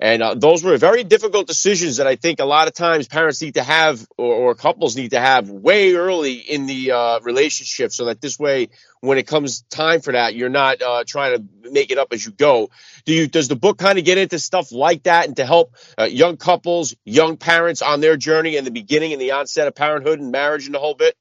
And 0.00 0.22
uh, 0.22 0.34
those 0.34 0.62
were 0.62 0.76
very 0.76 1.02
difficult 1.02 1.48
decisions 1.48 1.96
that 1.96 2.06
I 2.06 2.14
think 2.14 2.38
a 2.38 2.44
lot 2.44 2.68
of 2.68 2.74
times 2.74 3.08
parents 3.08 3.42
need 3.42 3.54
to 3.54 3.64
have 3.64 4.06
or, 4.16 4.32
or 4.32 4.54
couples 4.54 4.96
need 4.96 5.10
to 5.10 5.20
have 5.20 5.50
way 5.50 5.94
early 5.94 6.34
in 6.34 6.66
the 6.66 6.92
uh, 6.92 7.20
relationship 7.20 7.90
so 7.90 8.04
that 8.04 8.20
this 8.20 8.38
way, 8.38 8.68
when 9.00 9.18
it 9.18 9.26
comes 9.26 9.62
time 9.62 10.00
for 10.00 10.12
that, 10.12 10.36
you're 10.36 10.50
not 10.50 10.80
uh, 10.80 11.02
trying 11.04 11.36
to 11.36 11.70
make 11.70 11.90
it 11.90 11.98
up 11.98 12.12
as 12.12 12.24
you 12.24 12.30
go. 12.30 12.70
Do 13.06 13.12
you, 13.12 13.26
does 13.26 13.48
the 13.48 13.56
book 13.56 13.78
kind 13.78 13.98
of 13.98 14.04
get 14.04 14.18
into 14.18 14.38
stuff 14.38 14.70
like 14.70 15.02
that 15.02 15.26
and 15.26 15.36
to 15.36 15.44
help 15.44 15.74
uh, 15.98 16.04
young 16.04 16.36
couples, 16.36 16.94
young 17.04 17.36
parents 17.36 17.82
on 17.82 18.00
their 18.00 18.16
journey 18.16 18.56
in 18.56 18.64
the 18.64 18.70
beginning 18.70 19.12
and 19.12 19.20
the 19.20 19.32
onset 19.32 19.66
of 19.66 19.74
parenthood 19.74 20.20
and 20.20 20.30
marriage 20.30 20.66
and 20.66 20.74
the 20.76 20.80
whole 20.80 20.94
bit? 20.94 21.16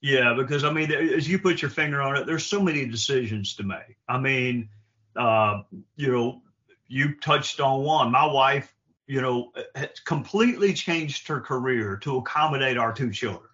Yeah, 0.00 0.34
because 0.34 0.64
I 0.64 0.72
mean, 0.72 0.92
as 0.92 1.28
you 1.28 1.38
put 1.38 1.60
your 1.60 1.70
finger 1.70 2.00
on 2.00 2.16
it, 2.16 2.26
there's 2.26 2.46
so 2.46 2.62
many 2.62 2.86
decisions 2.86 3.56
to 3.56 3.64
make. 3.64 3.98
I 4.08 4.18
mean, 4.18 4.70
uh, 5.16 5.62
you 5.96 6.12
know, 6.12 6.42
you 6.88 7.14
touched 7.14 7.60
on 7.60 7.84
one. 7.84 8.10
My 8.10 8.26
wife, 8.26 8.74
you 9.06 9.20
know, 9.20 9.52
has 9.74 10.00
completely 10.04 10.72
changed 10.72 11.28
her 11.28 11.40
career 11.40 11.98
to 11.98 12.16
accommodate 12.16 12.78
our 12.78 12.92
two 12.92 13.10
children. 13.10 13.48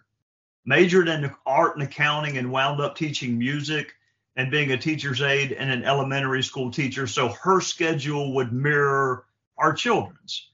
Majored 0.65 1.07
in 1.07 1.29
art 1.45 1.75
and 1.75 1.83
accounting 1.83 2.37
and 2.37 2.51
wound 2.51 2.81
up 2.81 2.95
teaching 2.95 3.37
music 3.37 3.93
and 4.35 4.49
being 4.49 4.71
a 4.71 4.77
teacher's 4.77 5.21
aide 5.21 5.51
and 5.51 5.69
an 5.69 5.83
elementary 5.83 6.41
school 6.43 6.71
teacher. 6.71 7.07
So 7.07 7.29
her 7.29 7.61
schedule 7.61 8.33
would 8.35 8.51
mirror 8.51 9.25
our 9.57 9.73
children's. 9.73 10.49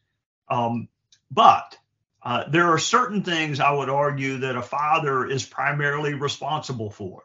Um, 0.50 0.89
but 1.31 1.77
uh, 2.21 2.50
there 2.50 2.67
are 2.67 2.77
certain 2.77 3.23
things 3.23 3.59
I 3.59 3.71
would 3.71 3.89
argue 3.89 4.39
that 4.39 4.57
a 4.57 4.61
father 4.61 5.25
is 5.25 5.45
primarily 5.45 6.13
responsible 6.13 6.89
for. 6.89 7.23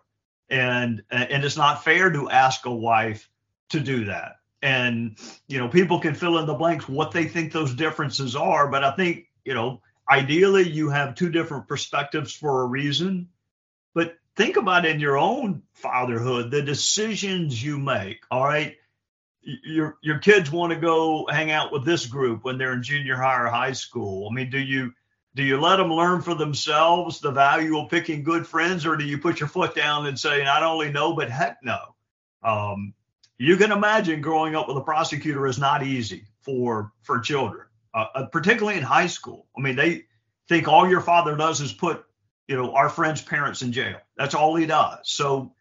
And, 0.48 1.02
and 1.10 1.44
it's 1.44 1.56
not 1.56 1.82
fair 1.82 2.10
to 2.10 2.30
ask 2.30 2.64
a 2.66 2.74
wife 2.74 3.28
to 3.70 3.80
do 3.80 4.04
that 4.04 4.35
and 4.62 5.16
you 5.48 5.58
know 5.58 5.68
people 5.68 6.00
can 6.00 6.14
fill 6.14 6.38
in 6.38 6.46
the 6.46 6.54
blanks 6.54 6.88
what 6.88 7.12
they 7.12 7.26
think 7.26 7.52
those 7.52 7.74
differences 7.74 8.34
are 8.34 8.68
but 8.68 8.82
i 8.82 8.90
think 8.92 9.26
you 9.44 9.54
know 9.54 9.80
ideally 10.10 10.68
you 10.68 10.90
have 10.90 11.14
two 11.14 11.30
different 11.30 11.68
perspectives 11.68 12.32
for 12.32 12.62
a 12.62 12.66
reason. 12.66 13.28
But 13.94 14.16
think 14.36 14.56
about 14.56 14.86
in 14.86 15.00
your 15.00 15.18
own 15.18 15.62
fatherhood 15.72 16.50
the 16.50 16.62
decisions 16.62 17.62
you 17.62 17.78
make 17.78 18.24
all 18.30 18.44
right? 18.44 18.76
Your 19.42 19.96
your 20.02 20.18
kids 20.18 20.50
want 20.50 20.72
to 20.72 20.78
go 20.78 21.26
hang 21.30 21.50
out 21.50 21.72
with 21.72 21.84
this 21.84 22.06
group 22.06 22.44
when 22.44 22.58
they're 22.58 22.72
in 22.72 22.82
junior 22.82 23.16
high 23.16 23.40
or 23.40 23.46
high 23.46 23.72
school. 23.72 24.28
I 24.30 24.34
mean 24.34 24.50
do 24.50 24.58
you 24.58 24.92
do 25.34 25.42
you 25.42 25.60
let 25.60 25.76
them 25.76 25.92
learn 25.92 26.22
for 26.22 26.34
themselves 26.34 27.20
the 27.20 27.30
value 27.30 27.78
of 27.78 27.90
picking 27.90 28.24
good 28.24 28.46
friends 28.46 28.86
or 28.86 28.96
do 28.96 29.04
you 29.04 29.18
put 29.18 29.38
your 29.38 29.48
foot 29.48 29.74
down 29.74 30.06
and 30.06 30.18
say 30.18 30.42
not 30.42 30.62
only 30.62 30.90
no 30.90 31.14
but 31.14 31.30
heck 31.30 31.58
no? 31.62 31.94
Um, 32.42 32.94
you 33.38 33.56
can 33.56 33.72
imagine 33.72 34.20
growing 34.20 34.54
up 34.54 34.68
with 34.68 34.76
a 34.76 34.82
prosecutor 34.82 35.46
is 35.46 35.58
not 35.58 35.84
easy 35.84 36.24
for 36.40 36.92
for 37.02 37.20
children, 37.20 37.66
uh, 37.94 38.06
uh, 38.14 38.26
particularly 38.26 38.78
in 38.78 38.84
high 38.84 39.06
school. 39.06 39.46
I 39.56 39.60
mean, 39.60 39.76
they 39.76 40.04
think 40.48 40.68
all 40.68 40.88
your 40.88 41.00
father 41.00 41.36
does 41.36 41.60
is 41.60 41.72
put 41.72 42.04
you 42.48 42.56
know 42.56 42.74
our 42.74 42.88
friends' 42.88 43.22
parents 43.22 43.62
in 43.62 43.72
jail. 43.72 43.98
That's 44.16 44.34
all 44.34 44.56
he 44.56 44.66
does. 44.66 45.00
So, 45.04 45.52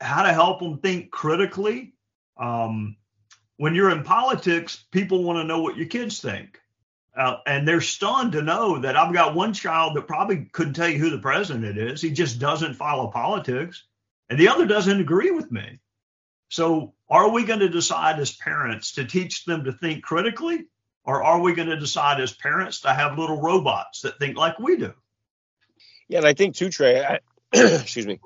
how 0.00 0.22
to 0.22 0.32
help 0.32 0.60
them 0.60 0.78
think 0.78 1.10
critically? 1.10 1.94
Um, 2.36 2.96
when 3.56 3.74
you're 3.74 3.90
in 3.90 4.04
politics, 4.04 4.84
people 4.92 5.24
want 5.24 5.38
to 5.38 5.44
know 5.44 5.60
what 5.60 5.76
your 5.76 5.86
kids 5.86 6.20
think. 6.20 6.60
Uh, 7.16 7.38
and 7.48 7.66
they're 7.66 7.80
stunned 7.80 8.30
to 8.32 8.42
know 8.42 8.78
that 8.78 8.96
I've 8.96 9.12
got 9.12 9.34
one 9.34 9.52
child 9.52 9.96
that 9.96 10.06
probably 10.06 10.48
couldn't 10.52 10.74
tell 10.74 10.88
you 10.88 10.98
who 10.98 11.10
the 11.10 11.18
president 11.18 11.76
is. 11.76 12.00
He 12.00 12.10
just 12.10 12.38
doesn't 12.38 12.74
follow 12.74 13.08
politics. 13.08 13.82
And 14.30 14.38
the 14.38 14.48
other 14.48 14.66
doesn't 14.66 15.00
agree 15.00 15.32
with 15.32 15.50
me. 15.50 15.80
So, 16.48 16.94
are 17.10 17.30
we 17.30 17.44
going 17.44 17.60
to 17.60 17.68
decide 17.68 18.18
as 18.20 18.34
parents 18.34 18.92
to 18.92 19.04
teach 19.04 19.44
them 19.44 19.64
to 19.64 19.72
think 19.72 20.02
critically, 20.02 20.66
or 21.04 21.22
are 21.22 21.40
we 21.40 21.54
going 21.54 21.68
to 21.68 21.78
decide 21.78 22.20
as 22.20 22.32
parents 22.32 22.80
to 22.82 22.92
have 22.92 23.18
little 23.18 23.40
robots 23.40 24.02
that 24.02 24.18
think 24.18 24.36
like 24.36 24.58
we 24.58 24.76
do? 24.76 24.92
Yeah, 26.08 26.18
and 26.18 26.26
I 26.26 26.34
think 26.34 26.56
too, 26.56 26.70
Trey. 26.70 27.04
I, 27.04 27.18
excuse 27.52 28.06
me. 28.06 28.20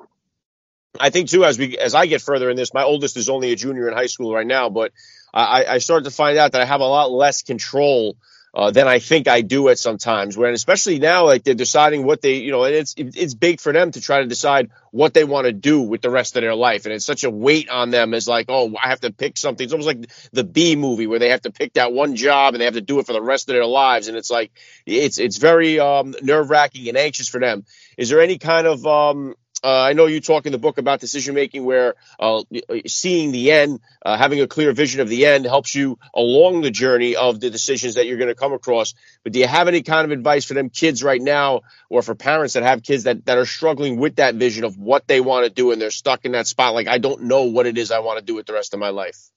I 1.00 1.10
think 1.10 1.30
too, 1.30 1.44
as 1.44 1.58
we 1.58 1.78
as 1.78 1.94
I 1.94 2.06
get 2.06 2.22
further 2.22 2.50
in 2.50 2.56
this, 2.56 2.74
my 2.74 2.82
oldest 2.82 3.16
is 3.16 3.28
only 3.28 3.52
a 3.52 3.56
junior 3.56 3.88
in 3.88 3.94
high 3.94 4.06
school 4.06 4.34
right 4.34 4.46
now, 4.46 4.68
but 4.68 4.92
I, 5.32 5.64
I 5.64 5.78
start 5.78 6.04
to 6.04 6.10
find 6.10 6.36
out 6.36 6.52
that 6.52 6.60
I 6.60 6.66
have 6.66 6.80
a 6.80 6.86
lot 6.86 7.10
less 7.10 7.42
control 7.42 8.16
uh, 8.54 8.70
than 8.70 8.86
I 8.86 8.98
think 8.98 9.28
I 9.28 9.40
do 9.40 9.68
at 9.68 9.78
sometimes. 9.78 10.36
When 10.36 10.52
especially 10.52 10.98
now, 10.98 11.24
like 11.24 11.42
they're 11.42 11.54
deciding 11.54 12.04
what 12.04 12.20
they, 12.20 12.36
you 12.36 12.50
know, 12.50 12.64
and 12.64 12.74
it's 12.74 12.94
it's 12.96 13.34
big 13.34 13.60
for 13.60 13.72
them 13.72 13.90
to 13.92 14.00
try 14.00 14.20
to 14.20 14.26
decide 14.26 14.70
what 14.90 15.14
they 15.14 15.24
want 15.24 15.46
to 15.46 15.52
do 15.52 15.80
with 15.80 16.02
the 16.02 16.10
rest 16.10 16.36
of 16.36 16.42
their 16.42 16.54
life, 16.54 16.84
and 16.84 16.94
it's 16.94 17.06
such 17.06 17.24
a 17.24 17.30
weight 17.30 17.70
on 17.70 17.90
them 17.90 18.12
as 18.12 18.28
like, 18.28 18.46
oh, 18.48 18.74
I 18.76 18.88
have 18.88 19.00
to 19.00 19.12
pick 19.12 19.38
something. 19.38 19.64
It's 19.64 19.72
almost 19.72 19.86
like 19.86 20.10
the 20.32 20.44
B 20.44 20.76
movie 20.76 21.06
where 21.06 21.18
they 21.18 21.30
have 21.30 21.42
to 21.42 21.50
pick 21.50 21.74
that 21.74 21.92
one 21.92 22.14
job 22.14 22.54
and 22.54 22.60
they 22.60 22.66
have 22.66 22.74
to 22.74 22.82
do 22.82 22.98
it 22.98 23.06
for 23.06 23.14
the 23.14 23.22
rest 23.22 23.48
of 23.48 23.54
their 23.54 23.66
lives, 23.66 24.08
and 24.08 24.16
it's 24.16 24.30
like 24.30 24.52
it's 24.84 25.18
it's 25.18 25.38
very 25.38 25.80
um, 25.80 26.14
nerve 26.22 26.50
wracking 26.50 26.88
and 26.88 26.98
anxious 26.98 27.28
for 27.28 27.40
them. 27.40 27.64
Is 27.96 28.10
there 28.10 28.20
any 28.20 28.38
kind 28.38 28.66
of 28.66 28.86
um, 28.86 29.34
uh, 29.64 29.80
I 29.82 29.92
know 29.92 30.06
you 30.06 30.20
talk 30.20 30.46
in 30.46 30.52
the 30.52 30.58
book 30.58 30.78
about 30.78 31.00
decision 31.00 31.34
making 31.34 31.64
where 31.64 31.94
uh, 32.18 32.42
seeing 32.86 33.30
the 33.30 33.52
end, 33.52 33.80
uh, 34.04 34.16
having 34.16 34.40
a 34.40 34.48
clear 34.48 34.72
vision 34.72 35.00
of 35.00 35.08
the 35.08 35.26
end 35.26 35.44
helps 35.44 35.74
you 35.74 35.98
along 36.14 36.62
the 36.62 36.70
journey 36.70 37.14
of 37.14 37.38
the 37.38 37.48
decisions 37.48 37.94
that 37.94 38.06
you're 38.06 38.18
going 38.18 38.28
to 38.28 38.34
come 38.34 38.52
across. 38.52 38.94
But 39.22 39.32
do 39.32 39.38
you 39.38 39.46
have 39.46 39.68
any 39.68 39.82
kind 39.82 40.04
of 40.04 40.10
advice 40.10 40.44
for 40.44 40.54
them 40.54 40.68
kids 40.68 41.02
right 41.02 41.20
now 41.20 41.62
or 41.88 42.02
for 42.02 42.14
parents 42.14 42.54
that 42.54 42.64
have 42.64 42.82
kids 42.82 43.04
that, 43.04 43.24
that 43.26 43.38
are 43.38 43.46
struggling 43.46 43.98
with 43.98 44.16
that 44.16 44.34
vision 44.34 44.64
of 44.64 44.76
what 44.78 45.06
they 45.06 45.20
want 45.20 45.46
to 45.46 45.50
do 45.50 45.70
and 45.70 45.80
they're 45.80 45.90
stuck 45.90 46.24
in 46.24 46.32
that 46.32 46.48
spot? 46.48 46.74
Like, 46.74 46.88
I 46.88 46.98
don't 46.98 47.22
know 47.22 47.44
what 47.44 47.66
it 47.66 47.78
is 47.78 47.92
I 47.92 48.00
want 48.00 48.18
to 48.18 48.24
do 48.24 48.34
with 48.34 48.46
the 48.46 48.54
rest 48.54 48.74
of 48.74 48.80
my 48.80 48.88
life. 48.88 49.30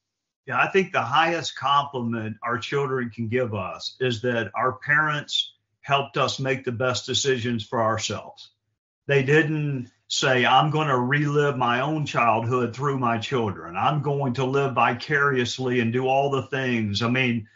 Yeah, 0.48 0.60
I 0.60 0.68
think 0.68 0.92
the 0.92 1.02
highest 1.02 1.56
compliment 1.56 2.38
our 2.44 2.58
children 2.58 3.10
can 3.10 3.28
give 3.28 3.54
us 3.56 3.96
is 4.00 4.22
that 4.22 4.52
our 4.56 4.74
parents 4.74 5.54
helped 5.82 6.18
us 6.18 6.40
make 6.40 6.64
the 6.64 6.72
best 6.72 7.06
decisions 7.06 7.64
for 7.64 7.82
ourselves. 7.84 8.52
They 9.08 9.24
didn't 9.24 9.92
say, 10.08 10.46
I'm 10.46 10.70
going 10.70 10.88
to 10.88 10.98
relive 10.98 11.58
my 11.58 11.82
own 11.82 12.06
childhood 12.06 12.76
through 12.76 13.00
my 13.00 13.18
children. 13.18 13.76
I'm 13.76 14.02
going 14.02 14.34
to 14.36 14.46
live 14.46 14.74
vicariously 14.74 15.80
and 15.80 15.92
do 15.92 16.08
all 16.08 16.30
the 16.30 16.44
things. 16.44 17.02
I 17.02 17.10
mean, 17.10 17.48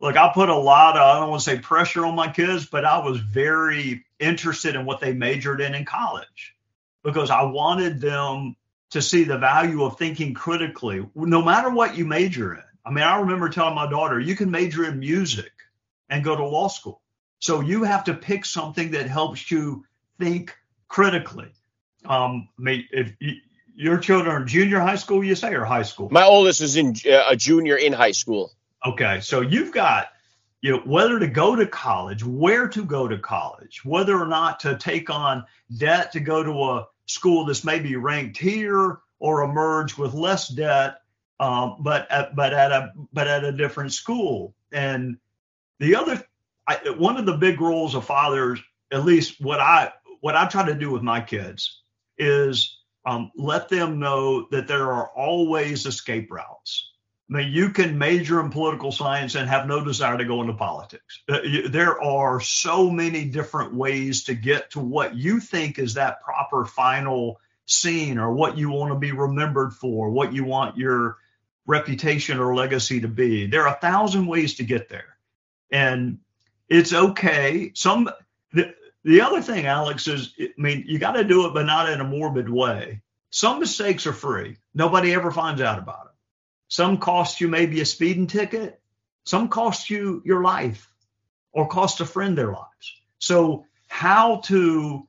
look, 0.00 0.16
I 0.16 0.30
put 0.32 0.48
a 0.48 0.56
lot 0.56 0.96
of, 0.96 1.02
I 1.02 1.20
don't 1.20 1.30
want 1.30 1.42
to 1.42 1.50
say 1.50 1.58
pressure 1.58 2.04
on 2.04 2.14
my 2.14 2.30
kids, 2.30 2.66
but 2.66 2.84
I 2.84 2.98
was 2.98 3.18
very 3.18 4.04
interested 4.18 4.74
in 4.74 4.84
what 4.84 5.00
they 5.00 5.12
majored 5.12 5.60
in 5.60 5.74
in 5.74 5.84
college 5.84 6.54
because 7.02 7.30
I 7.30 7.42
wanted 7.44 8.00
them 8.00 8.56
to 8.90 9.02
see 9.02 9.24
the 9.24 9.38
value 9.38 9.84
of 9.84 9.98
thinking 9.98 10.34
critically, 10.34 11.06
no 11.14 11.42
matter 11.42 11.70
what 11.70 11.96
you 11.96 12.04
major 12.04 12.54
in. 12.54 12.62
I 12.84 12.90
mean, 12.90 13.04
I 13.04 13.20
remember 13.20 13.48
telling 13.48 13.74
my 13.74 13.88
daughter, 13.88 14.18
you 14.18 14.34
can 14.34 14.50
major 14.50 14.84
in 14.84 14.98
music 14.98 15.52
and 16.08 16.24
go 16.24 16.36
to 16.36 16.44
law 16.44 16.68
school. 16.68 17.02
So 17.38 17.60
you 17.60 17.84
have 17.84 18.04
to 18.04 18.14
pick 18.14 18.44
something 18.44 18.92
that 18.92 19.08
helps 19.08 19.50
you 19.50 19.84
think 20.18 20.56
critically. 20.88 21.52
Um, 22.08 22.48
if 22.58 23.12
you, 23.20 23.36
your 23.74 23.98
children 23.98 24.34
are 24.34 24.44
junior 24.44 24.80
high 24.80 24.96
school, 24.96 25.22
you 25.22 25.34
say, 25.34 25.54
or 25.54 25.64
high 25.64 25.82
school? 25.82 26.08
My 26.10 26.24
oldest 26.24 26.60
is 26.60 26.76
in 26.76 26.96
uh, 27.08 27.26
a 27.28 27.36
junior 27.36 27.76
in 27.76 27.92
high 27.92 28.12
school. 28.12 28.52
Okay, 28.84 29.20
so 29.20 29.40
you've 29.40 29.72
got 29.72 30.08
you 30.60 30.72
know 30.72 30.82
whether 30.84 31.18
to 31.18 31.28
go 31.28 31.54
to 31.54 31.66
college, 31.66 32.24
where 32.24 32.68
to 32.68 32.84
go 32.84 33.06
to 33.06 33.18
college, 33.18 33.84
whether 33.84 34.20
or 34.20 34.26
not 34.26 34.60
to 34.60 34.76
take 34.76 35.10
on 35.10 35.44
debt 35.76 36.12
to 36.12 36.20
go 36.20 36.42
to 36.42 36.50
a 36.50 36.86
school 37.06 37.44
that's 37.44 37.64
maybe 37.64 37.96
ranked 37.96 38.36
here 38.36 38.98
or 39.18 39.42
emerge 39.42 39.96
with 39.96 40.14
less 40.14 40.48
debt, 40.48 41.00
um, 41.40 41.76
but 41.80 42.10
at, 42.10 42.34
but 42.34 42.52
at 42.52 42.72
a 42.72 42.92
but 43.12 43.28
at 43.28 43.44
a 43.44 43.52
different 43.52 43.92
school. 43.92 44.54
And 44.72 45.18
the 45.78 45.96
other, 45.96 46.22
I, 46.66 46.76
one 46.96 47.16
of 47.16 47.26
the 47.26 47.36
big 47.36 47.60
roles 47.60 47.94
of 47.94 48.04
fathers, 48.04 48.60
at 48.92 49.04
least 49.04 49.40
what 49.40 49.60
I 49.60 49.92
what 50.20 50.36
I 50.36 50.46
try 50.46 50.66
to 50.66 50.74
do 50.74 50.90
with 50.90 51.02
my 51.02 51.20
kids, 51.20 51.77
is 52.18 52.78
um, 53.06 53.30
let 53.36 53.68
them 53.68 53.98
know 53.98 54.48
that 54.50 54.68
there 54.68 54.92
are 54.92 55.08
always 55.08 55.86
escape 55.86 56.30
routes. 56.30 56.90
I 57.30 57.36
mean, 57.36 57.52
you 57.52 57.70
can 57.70 57.98
major 57.98 58.40
in 58.40 58.50
political 58.50 58.90
science 58.90 59.34
and 59.34 59.48
have 59.48 59.66
no 59.66 59.84
desire 59.84 60.16
to 60.16 60.24
go 60.24 60.40
into 60.40 60.54
politics. 60.54 61.20
Uh, 61.28 61.42
you, 61.42 61.68
there 61.68 62.02
are 62.02 62.40
so 62.40 62.90
many 62.90 63.26
different 63.26 63.74
ways 63.74 64.24
to 64.24 64.34
get 64.34 64.70
to 64.70 64.80
what 64.80 65.14
you 65.14 65.38
think 65.38 65.78
is 65.78 65.94
that 65.94 66.22
proper 66.22 66.64
final 66.64 67.38
scene 67.66 68.18
or 68.18 68.32
what 68.32 68.56
you 68.56 68.70
want 68.70 68.92
to 68.92 68.98
be 68.98 69.12
remembered 69.12 69.74
for, 69.74 70.10
what 70.10 70.32
you 70.32 70.44
want 70.44 70.78
your 70.78 71.18
reputation 71.66 72.38
or 72.38 72.54
legacy 72.54 73.00
to 73.00 73.08
be. 73.08 73.46
There 73.46 73.66
are 73.66 73.76
a 73.76 73.80
thousand 73.80 74.26
ways 74.26 74.54
to 74.54 74.64
get 74.64 74.88
there. 74.88 75.18
And 75.70 76.20
It's 76.68 76.94
okay. 76.94 77.72
Some 77.74 78.08
the, 79.04 79.10
the 79.10 79.20
other 79.22 79.42
thing, 79.42 79.66
Alex, 79.66 80.06
is 80.08 80.34
I 80.40 80.48
mean, 80.56 80.84
you 80.86 80.98
got 80.98 81.12
to 81.12 81.24
do 81.24 81.46
it, 81.46 81.54
but 81.54 81.66
not 81.66 81.90
in 81.90 82.00
a 82.00 82.04
morbid 82.04 82.48
way. 82.48 83.02
Some 83.30 83.60
mistakes 83.60 84.06
are 84.06 84.12
free. 84.12 84.56
Nobody 84.74 85.12
ever 85.12 85.30
finds 85.30 85.60
out 85.60 85.78
about 85.78 86.04
them. 86.04 86.14
Some 86.68 86.98
cost 86.98 87.40
you 87.40 87.48
maybe 87.48 87.80
a 87.80 87.84
speeding 87.84 88.26
ticket. 88.26 88.80
Some 89.24 89.48
cost 89.48 89.90
you 89.90 90.22
your 90.24 90.42
life 90.42 90.90
or 91.52 91.68
cost 91.68 92.00
a 92.00 92.06
friend 92.06 92.36
their 92.36 92.52
lives. 92.52 93.00
So 93.18 93.66
how 93.88 94.36
to 94.44 95.06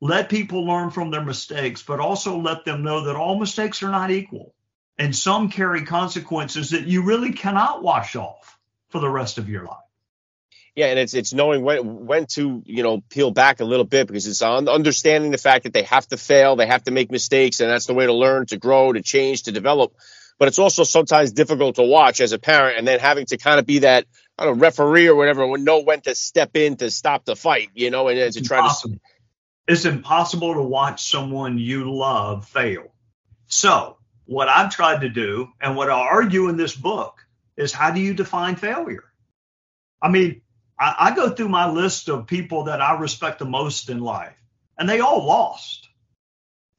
let 0.00 0.28
people 0.28 0.66
learn 0.66 0.90
from 0.90 1.10
their 1.10 1.24
mistakes, 1.24 1.82
but 1.82 2.00
also 2.00 2.38
let 2.38 2.64
them 2.64 2.82
know 2.82 3.04
that 3.04 3.16
all 3.16 3.38
mistakes 3.38 3.82
are 3.82 3.90
not 3.90 4.10
equal. 4.10 4.54
And 4.98 5.14
some 5.14 5.50
carry 5.50 5.84
consequences 5.84 6.70
that 6.70 6.86
you 6.86 7.02
really 7.02 7.32
cannot 7.32 7.82
wash 7.82 8.16
off 8.16 8.58
for 8.88 9.00
the 9.00 9.08
rest 9.08 9.38
of 9.38 9.48
your 9.48 9.64
life. 9.64 9.76
Yeah, 10.76 10.88
and 10.88 10.98
it's 10.98 11.14
it's 11.14 11.32
knowing 11.32 11.62
when 11.62 12.04
when 12.06 12.26
to 12.34 12.62
you 12.66 12.82
know 12.82 13.00
peel 13.08 13.30
back 13.30 13.60
a 13.60 13.64
little 13.64 13.86
bit 13.86 14.06
because 14.06 14.26
it's 14.26 14.42
on 14.42 14.68
understanding 14.68 15.30
the 15.30 15.38
fact 15.38 15.64
that 15.64 15.72
they 15.72 15.84
have 15.84 16.06
to 16.08 16.18
fail, 16.18 16.54
they 16.54 16.66
have 16.66 16.84
to 16.84 16.90
make 16.90 17.10
mistakes, 17.10 17.60
and 17.60 17.70
that's 17.70 17.86
the 17.86 17.94
way 17.94 18.04
to 18.04 18.12
learn, 18.12 18.44
to 18.46 18.58
grow, 18.58 18.92
to 18.92 19.00
change, 19.00 19.44
to 19.44 19.52
develop. 19.52 19.94
But 20.38 20.48
it's 20.48 20.58
also 20.58 20.84
sometimes 20.84 21.32
difficult 21.32 21.76
to 21.76 21.82
watch 21.82 22.20
as 22.20 22.32
a 22.32 22.38
parent, 22.38 22.76
and 22.78 22.86
then 22.86 23.00
having 23.00 23.24
to 23.26 23.38
kind 23.38 23.58
of 23.58 23.64
be 23.64 23.80
that 23.80 24.04
I 24.38 24.44
don't 24.44 24.58
know, 24.58 24.62
referee 24.62 25.08
or 25.08 25.14
whatever, 25.14 25.44
and 25.44 25.64
know 25.64 25.80
when 25.80 26.02
to 26.02 26.14
step 26.14 26.54
in 26.56 26.76
to 26.76 26.90
stop 26.90 27.24
the 27.24 27.36
fight, 27.36 27.70
you 27.74 27.90
know, 27.90 28.08
and 28.08 28.32
to 28.34 28.42
try 28.42 28.68
to. 28.68 29.00
It's 29.66 29.86
impossible 29.86 30.54
to 30.54 30.62
watch 30.62 31.10
someone 31.10 31.58
you 31.58 31.90
love 31.90 32.46
fail. 32.46 32.92
So 33.46 33.96
what 34.26 34.48
I've 34.48 34.70
tried 34.70 35.00
to 35.00 35.08
do, 35.08 35.48
and 35.58 35.74
what 35.74 35.88
I 35.88 35.98
argue 35.98 36.50
in 36.50 36.58
this 36.58 36.76
book, 36.76 37.26
is 37.56 37.72
how 37.72 37.90
do 37.92 38.00
you 38.00 38.12
define 38.12 38.56
failure? 38.56 39.04
I 40.02 40.10
mean, 40.10 40.42
I, 40.78 40.94
I 40.98 41.14
go 41.14 41.30
through 41.30 41.48
my 41.48 41.70
list 41.70 42.08
of 42.08 42.26
people 42.26 42.64
that 42.64 42.80
I 42.80 42.98
respect 42.98 43.38
the 43.38 43.44
most 43.44 43.88
in 43.88 44.00
life, 44.00 44.36
and 44.78 44.88
they 44.88 45.00
all 45.00 45.24
lost. 45.24 45.88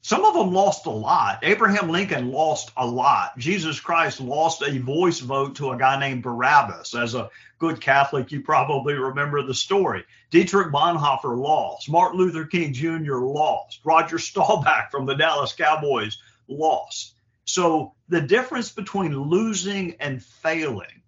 Some 0.02 0.24
of 0.24 0.32
them 0.32 0.54
lost 0.54 0.86
a 0.86 0.90
lot. 0.90 1.40
Abraham 1.42 1.90
Lincoln 1.90 2.30
lost 2.30 2.70
a 2.76 2.86
lot. 2.86 3.36
Jesus 3.36 3.78
Christ 3.78 4.20
lost 4.20 4.62
a 4.62 4.78
voice 4.78 5.18
vote 5.18 5.56
to 5.56 5.72
a 5.72 5.76
guy 5.76 5.98
named 5.98 6.22
Barabbas. 6.22 6.94
As 6.94 7.14
a 7.14 7.28
good 7.58 7.80
Catholic, 7.80 8.32
you 8.32 8.40
probably 8.40 8.94
remember 8.94 9.42
the 9.42 9.52
story. 9.52 10.04
Dietrich 10.30 10.72
Bonhoeffer 10.72 11.36
lost. 11.36 11.90
Martin 11.90 12.18
Luther 12.18 12.46
King 12.46 12.72
Jr. 12.72 13.16
lost. 13.16 13.80
Roger 13.84 14.18
Staubach 14.18 14.90
from 14.90 15.04
the 15.04 15.14
Dallas 15.14 15.52
Cowboys 15.52 16.16
lost. 16.46 17.14
So 17.44 17.92
the 18.08 18.20
difference 18.20 18.70
between 18.70 19.14
losing 19.14 19.96
and 20.00 20.22
failing 20.22 21.02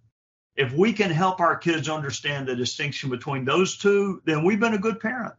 if 0.60 0.74
we 0.74 0.92
can 0.92 1.10
help 1.10 1.40
our 1.40 1.56
kids 1.56 1.88
understand 1.88 2.46
the 2.46 2.54
distinction 2.54 3.08
between 3.08 3.46
those 3.46 3.78
two, 3.78 4.20
then 4.26 4.44
we've 4.44 4.60
been 4.60 4.74
a 4.74 4.78
good 4.78 5.00
parent. 5.00 5.32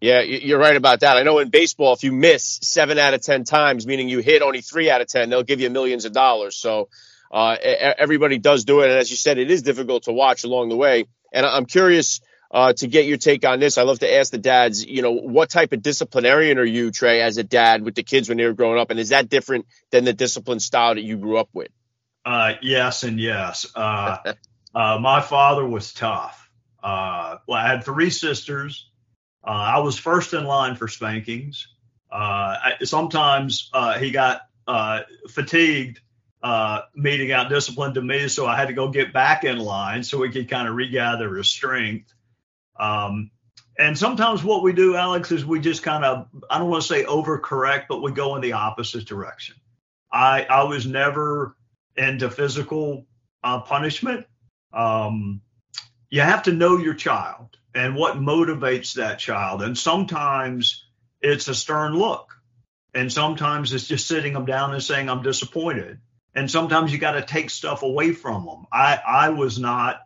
Yeah, 0.00 0.22
you're 0.22 0.58
right 0.58 0.74
about 0.74 1.00
that. 1.00 1.16
I 1.16 1.22
know 1.22 1.38
in 1.38 1.50
baseball, 1.50 1.92
if 1.92 2.02
you 2.02 2.10
miss 2.10 2.58
seven 2.62 2.98
out 2.98 3.14
of 3.14 3.20
10 3.20 3.44
times, 3.44 3.86
meaning 3.86 4.08
you 4.08 4.18
hit 4.18 4.42
only 4.42 4.60
three 4.60 4.90
out 4.90 5.00
of 5.00 5.06
10, 5.06 5.30
they'll 5.30 5.44
give 5.44 5.60
you 5.60 5.70
millions 5.70 6.04
of 6.04 6.12
dollars. 6.12 6.56
So 6.56 6.88
uh, 7.30 7.56
everybody 7.62 8.38
does 8.38 8.64
do 8.64 8.80
it. 8.80 8.90
And 8.90 8.98
as 8.98 9.08
you 9.08 9.16
said, 9.16 9.38
it 9.38 9.52
is 9.52 9.62
difficult 9.62 10.04
to 10.04 10.12
watch 10.12 10.42
along 10.42 10.68
the 10.68 10.76
way. 10.76 11.06
And 11.32 11.46
I'm 11.46 11.66
curious 11.66 12.20
uh, 12.50 12.72
to 12.72 12.88
get 12.88 13.06
your 13.06 13.18
take 13.18 13.46
on 13.46 13.60
this. 13.60 13.78
I 13.78 13.82
love 13.82 14.00
to 14.00 14.12
ask 14.12 14.32
the 14.32 14.38
dads, 14.38 14.84
you 14.84 15.02
know, 15.02 15.12
what 15.12 15.48
type 15.48 15.72
of 15.72 15.80
disciplinarian 15.80 16.58
are 16.58 16.64
you, 16.64 16.90
Trey, 16.90 17.22
as 17.22 17.38
a 17.38 17.44
dad 17.44 17.84
with 17.84 17.94
the 17.94 18.02
kids 18.02 18.28
when 18.28 18.38
they 18.38 18.46
were 18.46 18.52
growing 18.52 18.80
up? 18.80 18.90
And 18.90 18.98
is 18.98 19.10
that 19.10 19.28
different 19.28 19.66
than 19.92 20.04
the 20.04 20.12
discipline 20.12 20.58
style 20.58 20.96
that 20.96 21.02
you 21.02 21.18
grew 21.18 21.38
up 21.38 21.50
with? 21.52 21.68
Uh, 22.28 22.56
yes 22.60 23.04
and 23.04 23.18
yes. 23.18 23.66
Uh, 23.74 24.34
uh, 24.74 24.98
my 25.00 25.18
father 25.18 25.66
was 25.66 25.94
tough. 25.94 26.50
Uh, 26.82 27.36
well, 27.46 27.58
I 27.58 27.66
had 27.66 27.84
three 27.84 28.10
sisters. 28.10 28.90
Uh, 29.42 29.52
I 29.52 29.78
was 29.78 29.98
first 29.98 30.34
in 30.34 30.44
line 30.44 30.76
for 30.76 30.88
spankings. 30.88 31.68
I, 32.12 32.74
sometimes 32.84 33.70
he 33.98 34.10
got 34.10 34.42
fatigued 35.30 36.02
meting 36.94 37.32
out 37.32 37.48
discipline 37.48 37.94
to 37.94 38.02
me, 38.02 38.28
so 38.28 38.44
I 38.46 38.56
had 38.56 38.68
to 38.68 38.74
go 38.74 38.90
get 38.90 39.14
back 39.14 39.44
in 39.44 39.56
line 39.58 40.04
so 40.04 40.18
we 40.18 40.28
could 40.28 40.50
kind 40.50 40.68
of 40.68 40.74
regather 40.74 41.34
his 41.34 41.48
strength. 41.48 42.12
Um, 42.78 43.30
and 43.78 43.96
sometimes 43.96 44.44
what 44.44 44.62
we 44.62 44.74
do, 44.74 44.96
Alex, 44.96 45.32
is 45.32 45.46
we 45.46 45.60
just 45.60 45.82
kind 45.82 46.04
of, 46.04 46.28
I 46.50 46.58
don't 46.58 46.68
want 46.68 46.82
to 46.82 46.88
say 46.88 47.04
overcorrect, 47.04 47.84
but 47.88 48.02
we 48.02 48.12
go 48.12 48.36
in 48.36 48.42
the 48.42 48.52
opposite 48.52 49.06
direction. 49.06 49.56
I, 50.12 50.42
I 50.42 50.64
was 50.64 50.84
never 50.84 51.54
into 51.98 52.30
physical 52.30 53.06
uh, 53.42 53.60
punishment. 53.60 54.26
Um, 54.72 55.42
you 56.10 56.20
have 56.20 56.44
to 56.44 56.52
know 56.52 56.78
your 56.78 56.94
child 56.94 57.56
and 57.74 57.94
what 57.94 58.16
motivates 58.16 58.94
that 58.94 59.18
child. 59.18 59.62
And 59.62 59.76
sometimes 59.76 60.86
it's 61.20 61.48
a 61.48 61.54
stern 61.54 61.94
look, 61.94 62.32
and 62.94 63.12
sometimes 63.12 63.72
it's 63.72 63.86
just 63.86 64.06
sitting 64.06 64.32
them 64.32 64.46
down 64.46 64.72
and 64.72 64.82
saying, 64.82 65.08
I'm 65.10 65.22
disappointed. 65.22 65.98
And 66.34 66.50
sometimes 66.50 66.92
you 66.92 66.98
got 66.98 67.12
to 67.12 67.22
take 67.22 67.50
stuff 67.50 67.82
away 67.82 68.12
from 68.12 68.46
them. 68.46 68.66
I, 68.72 68.98
I 69.06 69.28
was 69.30 69.58
not, 69.58 70.00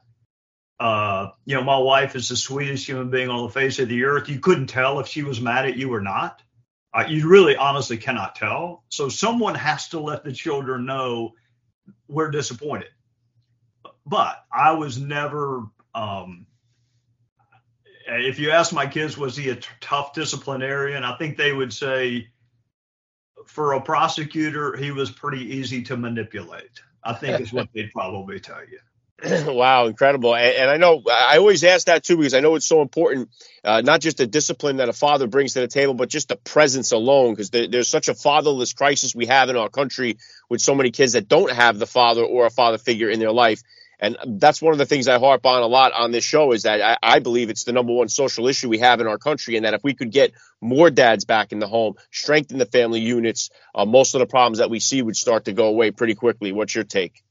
uh, 0.80 1.28
you 1.44 1.54
know, 1.56 1.62
my 1.62 1.78
wife 1.78 2.16
is 2.16 2.28
the 2.28 2.36
sweetest 2.36 2.86
human 2.86 3.10
being 3.10 3.28
on 3.28 3.44
the 3.44 3.52
face 3.52 3.78
of 3.78 3.88
the 3.88 4.04
earth. 4.04 4.28
You 4.28 4.40
couldn't 4.40 4.68
tell 4.68 4.98
if 5.00 5.08
she 5.08 5.22
was 5.22 5.40
mad 5.40 5.66
at 5.66 5.76
you 5.76 5.92
or 5.92 6.00
not. 6.00 6.42
Uh, 6.94 7.04
you 7.08 7.28
really 7.28 7.56
honestly 7.56 7.96
cannot 7.96 8.34
tell. 8.34 8.84
So 8.88 9.08
someone 9.08 9.54
has 9.54 9.88
to 9.88 10.00
let 10.00 10.24
the 10.24 10.32
children 10.32 10.84
know 10.84 11.32
we're 12.08 12.30
disappointed. 12.30 12.90
But 14.06 14.44
I 14.52 14.72
was 14.72 14.98
never. 14.98 15.64
Um, 15.94 16.46
if 18.06 18.38
you 18.38 18.50
ask 18.50 18.72
my 18.72 18.86
kids, 18.86 19.16
was 19.16 19.36
he 19.36 19.50
a 19.50 19.56
t- 19.56 19.68
tough 19.80 20.12
disciplinarian? 20.12 21.04
I 21.04 21.16
think 21.16 21.36
they 21.36 21.52
would 21.52 21.72
say, 21.72 22.28
for 23.46 23.74
a 23.74 23.80
prosecutor, 23.80 24.76
he 24.76 24.90
was 24.90 25.10
pretty 25.10 25.56
easy 25.56 25.82
to 25.84 25.96
manipulate. 25.96 26.80
I 27.04 27.12
think 27.12 27.40
is 27.40 27.52
what 27.52 27.68
they'd 27.74 27.92
probably 27.92 28.40
tell 28.40 28.60
you. 28.60 28.78
wow, 29.46 29.86
incredible. 29.86 30.34
And, 30.34 30.56
and, 30.56 30.70
I 30.70 30.78
know 30.78 31.02
I 31.08 31.38
always 31.38 31.62
ask 31.62 31.86
that 31.86 32.02
too 32.02 32.16
because 32.16 32.34
I 32.34 32.40
know 32.40 32.56
it's 32.56 32.66
so 32.66 32.82
important, 32.82 33.30
uh, 33.62 33.80
not 33.80 34.00
just 34.00 34.16
the 34.16 34.26
discipline 34.26 34.78
that 34.78 34.88
a 34.88 34.92
father 34.92 35.28
brings 35.28 35.52
to 35.52 35.60
the 35.60 35.68
table, 35.68 35.94
but 35.94 36.08
just 36.08 36.28
the 36.28 36.36
presence 36.36 36.90
alone. 36.90 37.32
Because 37.32 37.50
there, 37.50 37.68
there's 37.68 37.88
such 37.88 38.08
a 38.08 38.14
fatherless 38.14 38.72
crisis 38.72 39.14
we 39.14 39.26
have 39.26 39.48
in 39.48 39.56
our 39.56 39.68
country 39.68 40.18
with 40.48 40.60
so 40.60 40.74
many 40.74 40.90
kids 40.90 41.12
that 41.12 41.28
don't 41.28 41.52
have 41.52 41.78
the 41.78 41.86
father 41.86 42.22
or 42.22 42.46
a 42.46 42.50
father 42.50 42.78
figure 42.78 43.10
in 43.10 43.20
their 43.20 43.30
life. 43.30 43.62
And 44.00 44.16
that's 44.40 44.60
one 44.60 44.72
of 44.72 44.78
the 44.78 44.86
things 44.86 45.06
I 45.06 45.20
harp 45.20 45.46
on 45.46 45.62
a 45.62 45.66
lot 45.66 45.92
on 45.92 46.10
this 46.10 46.24
show 46.24 46.50
is 46.50 46.64
that 46.64 46.82
I, 46.82 46.96
I 47.00 47.18
believe 47.20 47.48
it's 47.48 47.62
the 47.62 47.72
number 47.72 47.92
one 47.92 48.08
social 48.08 48.48
issue 48.48 48.68
we 48.68 48.78
have 48.78 49.00
in 49.00 49.06
our 49.06 49.18
country. 49.18 49.54
And 49.54 49.64
that 49.64 49.74
if 49.74 49.84
we 49.84 49.94
could 49.94 50.10
get 50.10 50.32
more 50.60 50.90
dads 50.90 51.24
back 51.24 51.52
in 51.52 51.60
the 51.60 51.68
home, 51.68 51.94
strengthen 52.10 52.58
the 52.58 52.66
family 52.66 52.98
units, 52.98 53.50
uh, 53.72 53.84
most 53.84 54.16
of 54.16 54.18
the 54.18 54.26
problems 54.26 54.58
that 54.58 54.70
we 54.70 54.80
see 54.80 55.00
would 55.00 55.16
start 55.16 55.44
to 55.44 55.52
go 55.52 55.66
away 55.66 55.92
pretty 55.92 56.16
quickly. 56.16 56.50
What's 56.50 56.74
your 56.74 56.82
take? 56.82 57.22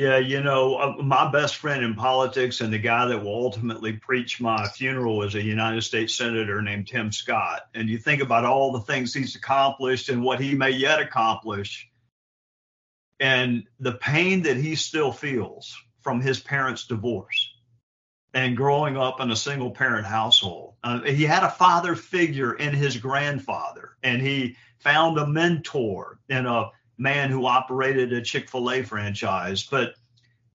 Yeah, 0.00 0.16
you 0.16 0.42
know, 0.42 0.76
uh, 0.76 0.94
my 1.02 1.30
best 1.30 1.56
friend 1.56 1.84
in 1.84 1.94
politics 1.94 2.62
and 2.62 2.72
the 2.72 2.78
guy 2.78 3.04
that 3.04 3.22
will 3.22 3.34
ultimately 3.34 3.92
preach 3.92 4.40
my 4.40 4.66
funeral 4.66 5.22
is 5.24 5.34
a 5.34 5.42
United 5.42 5.82
States 5.82 6.14
Senator 6.14 6.62
named 6.62 6.88
Tim 6.88 7.12
Scott. 7.12 7.66
And 7.74 7.86
you 7.86 7.98
think 7.98 8.22
about 8.22 8.46
all 8.46 8.72
the 8.72 8.80
things 8.80 9.12
he's 9.12 9.36
accomplished 9.36 10.08
and 10.08 10.22
what 10.22 10.40
he 10.40 10.54
may 10.54 10.70
yet 10.70 11.02
accomplish, 11.02 11.86
and 13.20 13.64
the 13.78 13.92
pain 13.92 14.40
that 14.44 14.56
he 14.56 14.74
still 14.74 15.12
feels 15.12 15.76
from 16.00 16.22
his 16.22 16.40
parents' 16.40 16.86
divorce 16.86 17.52
and 18.32 18.56
growing 18.56 18.96
up 18.96 19.20
in 19.20 19.30
a 19.30 19.36
single 19.36 19.70
parent 19.70 20.06
household. 20.06 20.76
Uh, 20.82 21.02
he 21.02 21.24
had 21.24 21.42
a 21.42 21.50
father 21.50 21.94
figure 21.94 22.54
in 22.54 22.72
his 22.72 22.96
grandfather, 22.96 23.98
and 24.02 24.22
he 24.22 24.56
found 24.78 25.18
a 25.18 25.26
mentor 25.26 26.20
in 26.30 26.46
a 26.46 26.70
man 27.00 27.30
who 27.30 27.46
operated 27.46 28.12
a 28.12 28.20
Chick-fil-A 28.20 28.82
franchise, 28.82 29.64
but 29.64 29.94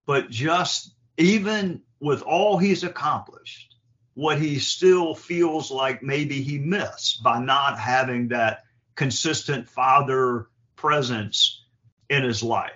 but 0.06 0.30
just 0.30 0.94
even 1.18 1.82
with 2.00 2.22
all 2.22 2.58
he's 2.60 2.84
accomplished, 2.84 3.76
what 4.14 4.40
he 4.40 4.60
still 4.60 5.16
feels 5.16 5.72
like 5.72 6.04
maybe 6.04 6.42
he 6.42 6.60
missed 6.60 7.24
by 7.24 7.40
not 7.40 7.80
having 7.80 8.28
that 8.28 8.64
consistent 8.94 9.68
father 9.68 10.48
presence 10.76 11.66
in 12.10 12.24
his 12.24 12.44
life. 12.44 12.72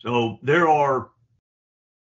So 0.00 0.38
there 0.42 0.68
are 0.68 1.08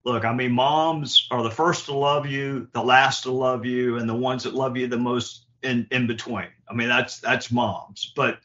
look, 0.05 0.25
I 0.25 0.35
mean, 0.35 0.53
moms 0.53 1.29
are 1.31 1.45
the 1.45 1.51
first 1.51 1.87
to 1.87 1.95
love 1.95 2.27
you, 2.27 2.69
the 2.73 2.83
last 2.83 3.23
to 3.23 3.31
love 3.31 3.65
you, 3.65 3.99
and 3.99 4.09
the 4.09 4.15
ones 4.15 4.43
that 4.43 4.55
love 4.55 4.77
you 4.77 4.89
the 4.89 4.99
most 4.99 5.47
in 5.63 5.87
in 5.93 6.09
between. 6.09 6.49
I 6.69 6.75
mean, 6.75 6.89
that's 6.89 7.21
that's 7.21 7.53
moms, 7.53 8.13
but 8.17 8.41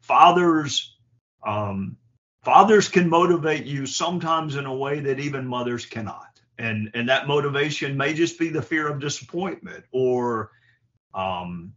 fathers 0.00 0.96
um, 1.46 1.98
fathers 2.44 2.88
can 2.88 3.08
motivate 3.08 3.64
you 3.64 3.86
sometimes 3.86 4.56
in 4.56 4.66
a 4.66 4.74
way 4.74 5.00
that 5.00 5.18
even 5.18 5.46
mothers 5.46 5.86
cannot 5.86 6.40
and 6.58 6.90
and 6.94 7.08
that 7.08 7.26
motivation 7.26 7.96
may 7.96 8.14
just 8.14 8.38
be 8.38 8.48
the 8.48 8.62
fear 8.62 8.88
of 8.88 9.00
disappointment 9.00 9.84
or 9.92 10.50
um 11.14 11.72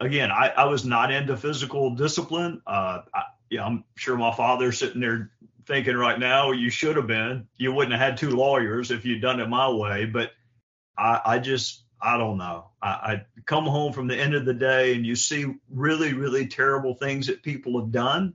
again 0.00 0.30
i 0.30 0.48
i 0.56 0.64
was 0.64 0.84
not 0.84 1.12
into 1.12 1.36
physical 1.36 1.94
discipline 1.94 2.60
uh 2.66 3.00
I, 3.14 3.22
yeah 3.50 3.64
i'm 3.64 3.84
sure 3.96 4.16
my 4.16 4.34
father's 4.34 4.78
sitting 4.78 5.00
there 5.00 5.32
thinking 5.66 5.96
right 5.96 6.18
now 6.18 6.52
you 6.52 6.70
should 6.70 6.96
have 6.96 7.06
been 7.06 7.46
you 7.56 7.72
wouldn't 7.72 7.92
have 7.92 8.08
had 8.08 8.16
two 8.16 8.30
lawyers 8.30 8.90
if 8.90 9.04
you'd 9.04 9.22
done 9.22 9.40
it 9.40 9.48
my 9.48 9.68
way 9.68 10.06
but 10.06 10.30
I, 10.98 11.20
I 11.24 11.38
just 11.38 11.84
I 12.00 12.18
don't 12.18 12.38
know. 12.38 12.70
I, 12.82 12.88
I, 12.88 13.26
come 13.46 13.64
home 13.64 13.92
from 13.92 14.06
the 14.06 14.16
end 14.16 14.34
of 14.34 14.44
the 14.44 14.54
day 14.54 14.94
and 14.94 15.06
you 15.06 15.16
see 15.16 15.46
really, 15.70 16.12
really 16.12 16.46
terrible 16.46 16.94
things 16.94 17.26
that 17.26 17.42
people 17.42 17.80
have 17.80 17.90
done. 17.90 18.34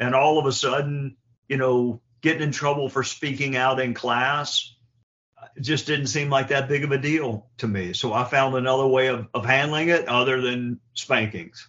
And 0.00 0.14
all 0.14 0.38
of 0.38 0.46
a 0.46 0.52
sudden, 0.52 1.16
you 1.48 1.58
know, 1.58 2.00
getting 2.22 2.42
in 2.42 2.52
trouble 2.52 2.88
for 2.88 3.04
speaking 3.04 3.56
out 3.56 3.78
in 3.78 3.94
class 3.94 4.74
just 5.60 5.86
didn't 5.86 6.08
seem 6.08 6.30
like 6.30 6.48
that 6.48 6.68
big 6.68 6.84
of 6.84 6.92
a 6.92 6.98
deal 6.98 7.46
to 7.58 7.68
me. 7.68 7.92
So 7.92 8.12
I 8.12 8.24
found 8.24 8.56
another 8.56 8.86
way 8.86 9.08
of, 9.08 9.28
of 9.34 9.44
handling 9.44 9.88
it 9.88 10.08
other 10.08 10.40
than 10.40 10.80
spankings. 10.94 11.68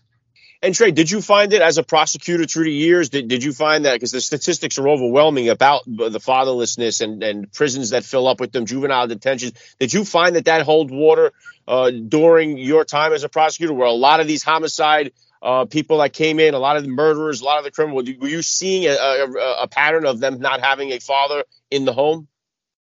And 0.64 0.76
Trey, 0.76 0.92
did 0.92 1.10
you 1.10 1.22
find 1.22 1.54
it 1.54 1.62
as 1.62 1.80
a 1.80 1.84
prosecutor 1.84 2.46
through 2.46 2.66
the 2.66 2.72
years? 2.72 3.10
Did, 3.10 3.28
did 3.28 3.44
you 3.44 3.52
find 3.52 3.86
that 3.86 3.94
because 3.94 4.12
the 4.12 4.22
statistics 4.22 4.78
are 4.78 4.88
overwhelming 4.88 5.50
about 5.50 5.84
the 5.88 6.20
fatherlessness 6.20 7.02
and, 7.02 7.24
and 7.24 7.52
prisons 7.52 7.90
that 7.90 8.04
fill 8.04 8.28
up 8.28 8.40
with 8.40 8.52
them, 8.52 8.68
juvenile 8.68 9.08
detentions? 9.08 9.54
Did 9.80 9.92
you 9.92 10.06
find 10.06 10.36
that 10.36 10.46
that 10.46 10.62
hold 10.62 10.92
water 10.92 11.32
uh, 11.68 11.90
during 11.90 12.60
your 12.60 12.86
time 12.86 13.12
as 13.14 13.24
a 13.24 13.30
prosecutor, 13.30 13.74
where 13.74 13.88
a 13.88 13.92
lot 13.92 14.20
of 14.20 14.28
these 14.28 14.44
homicide 14.44 15.14
uh, 15.42 15.66
people 15.66 15.98
that 16.00 16.14
came 16.14 16.40
in, 16.40 16.54
a 16.54 16.60
lot 16.60 16.78
of 16.78 16.84
the 16.84 16.90
murderers, 16.90 17.42
a 17.42 17.46
lot 17.46 17.58
of 17.58 17.64
the 17.64 17.72
criminals, 17.72 18.10
were 18.20 18.28
you 18.28 18.42
seeing 18.42 18.86
a, 18.86 18.94
a, 18.94 19.64
a 19.64 19.68
pattern 19.68 20.06
of 20.06 20.20
them 20.20 20.40
not 20.40 20.60
having 20.60 20.92
a 20.92 21.00
father 21.00 21.44
in 21.70 21.86
the 21.86 21.94
home? 21.94 22.28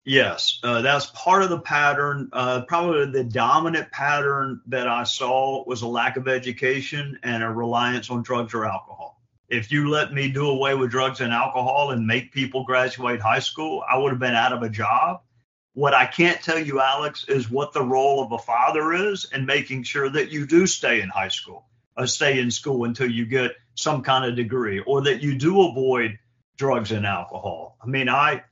Yes, 0.06 0.60
uh, 0.64 0.82
that's 0.82 1.08
part 1.08 1.44
of 1.44 1.50
the 1.50 1.60
pattern. 1.60 2.30
Uh, 2.32 2.62
probably 2.62 3.12
the 3.12 3.26
dominant 3.26 3.92
pattern 3.92 4.62
that 4.68 4.88
I 4.88 5.04
saw 5.04 5.66
was 5.68 5.82
a 5.82 5.88
lack 5.88 6.16
of 6.16 6.30
education 6.30 7.20
and 7.24 7.44
a 7.44 7.50
reliance 7.50 8.10
on 8.10 8.24
drugs 8.24 8.54
or 8.54 8.66
alcohol. 8.66 9.22
If 9.50 9.70
you 9.70 9.90
let 9.90 10.14
me 10.14 10.30
do 10.30 10.48
away 10.50 10.76
with 10.76 10.92
drugs 10.92 11.20
and 11.20 11.34
alcohol 11.34 11.92
and 11.92 12.08
make 12.08 12.32
people 12.32 12.64
graduate 12.64 13.20
high 13.20 13.40
school, 13.40 13.84
I 13.90 13.98
would 13.98 14.12
have 14.12 14.20
been 14.20 14.34
out 14.34 14.54
of 14.54 14.64
a 14.64 14.70
job. 14.70 15.24
What 15.74 15.94
I 15.94 16.06
can't 16.06 16.42
tell 16.42 16.58
you, 16.58 16.80
Alex, 16.80 17.26
is 17.28 17.52
what 17.52 17.72
the 17.72 17.84
role 17.84 18.24
of 18.24 18.32
a 18.32 18.40
father 18.40 18.94
is 18.94 19.26
in 19.34 19.46
making 19.46 19.84
sure 19.84 20.10
that 20.10 20.32
you 20.32 20.48
do 20.48 20.68
stay 20.68 21.02
in 21.02 21.10
high 21.10 21.28
school, 21.28 21.67
uh, 21.98 22.06
stay 22.06 22.40
in 22.40 22.52
school 22.52 22.86
until 22.86 23.10
you 23.10 23.26
get 23.26 23.52
some 23.76 24.04
kind 24.04 24.26
of 24.26 24.36
degree, 24.36 24.80
or 24.80 25.04
that 25.04 25.22
you 25.22 25.38
do 25.38 25.62
avoid 25.62 26.20
drugs 26.58 26.92
and 26.92 27.06
alcohol. 27.06 27.78
I 27.82 27.88
mean, 27.88 28.10
I 28.10 28.44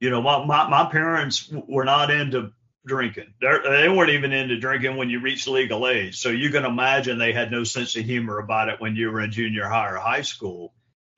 you 0.00 0.10
know, 0.10 0.22
my, 0.22 0.44
my, 0.44 0.68
my 0.68 0.90
parents 0.90 1.52
were 1.68 1.84
not 1.84 2.10
into 2.10 2.52
drinking. 2.86 3.34
They're, 3.40 3.62
they 3.62 3.88
were 3.88 4.06
not 4.06 4.14
even 4.14 4.32
into 4.32 4.58
drinking 4.58 4.96
when 4.96 5.10
you 5.10 5.20
reached 5.20 5.48
legal 5.48 5.88
age. 5.88 6.18
So 6.18 6.30
you 6.30 6.50
can 6.50 6.64
imagine 6.64 7.18
they 7.18 7.32
had 7.32 7.50
no 7.50 7.64
sense 7.64 7.96
of 7.96 8.04
humor 8.04 8.38
about 8.38 8.68
it 8.68 8.80
when 8.80 8.96
you 8.96 9.10
were 9.10 9.20
in 9.20 9.32
junior 9.32 9.68
high 9.68 9.90
or 9.90 9.96
high 9.96 10.22
school. 10.22 10.72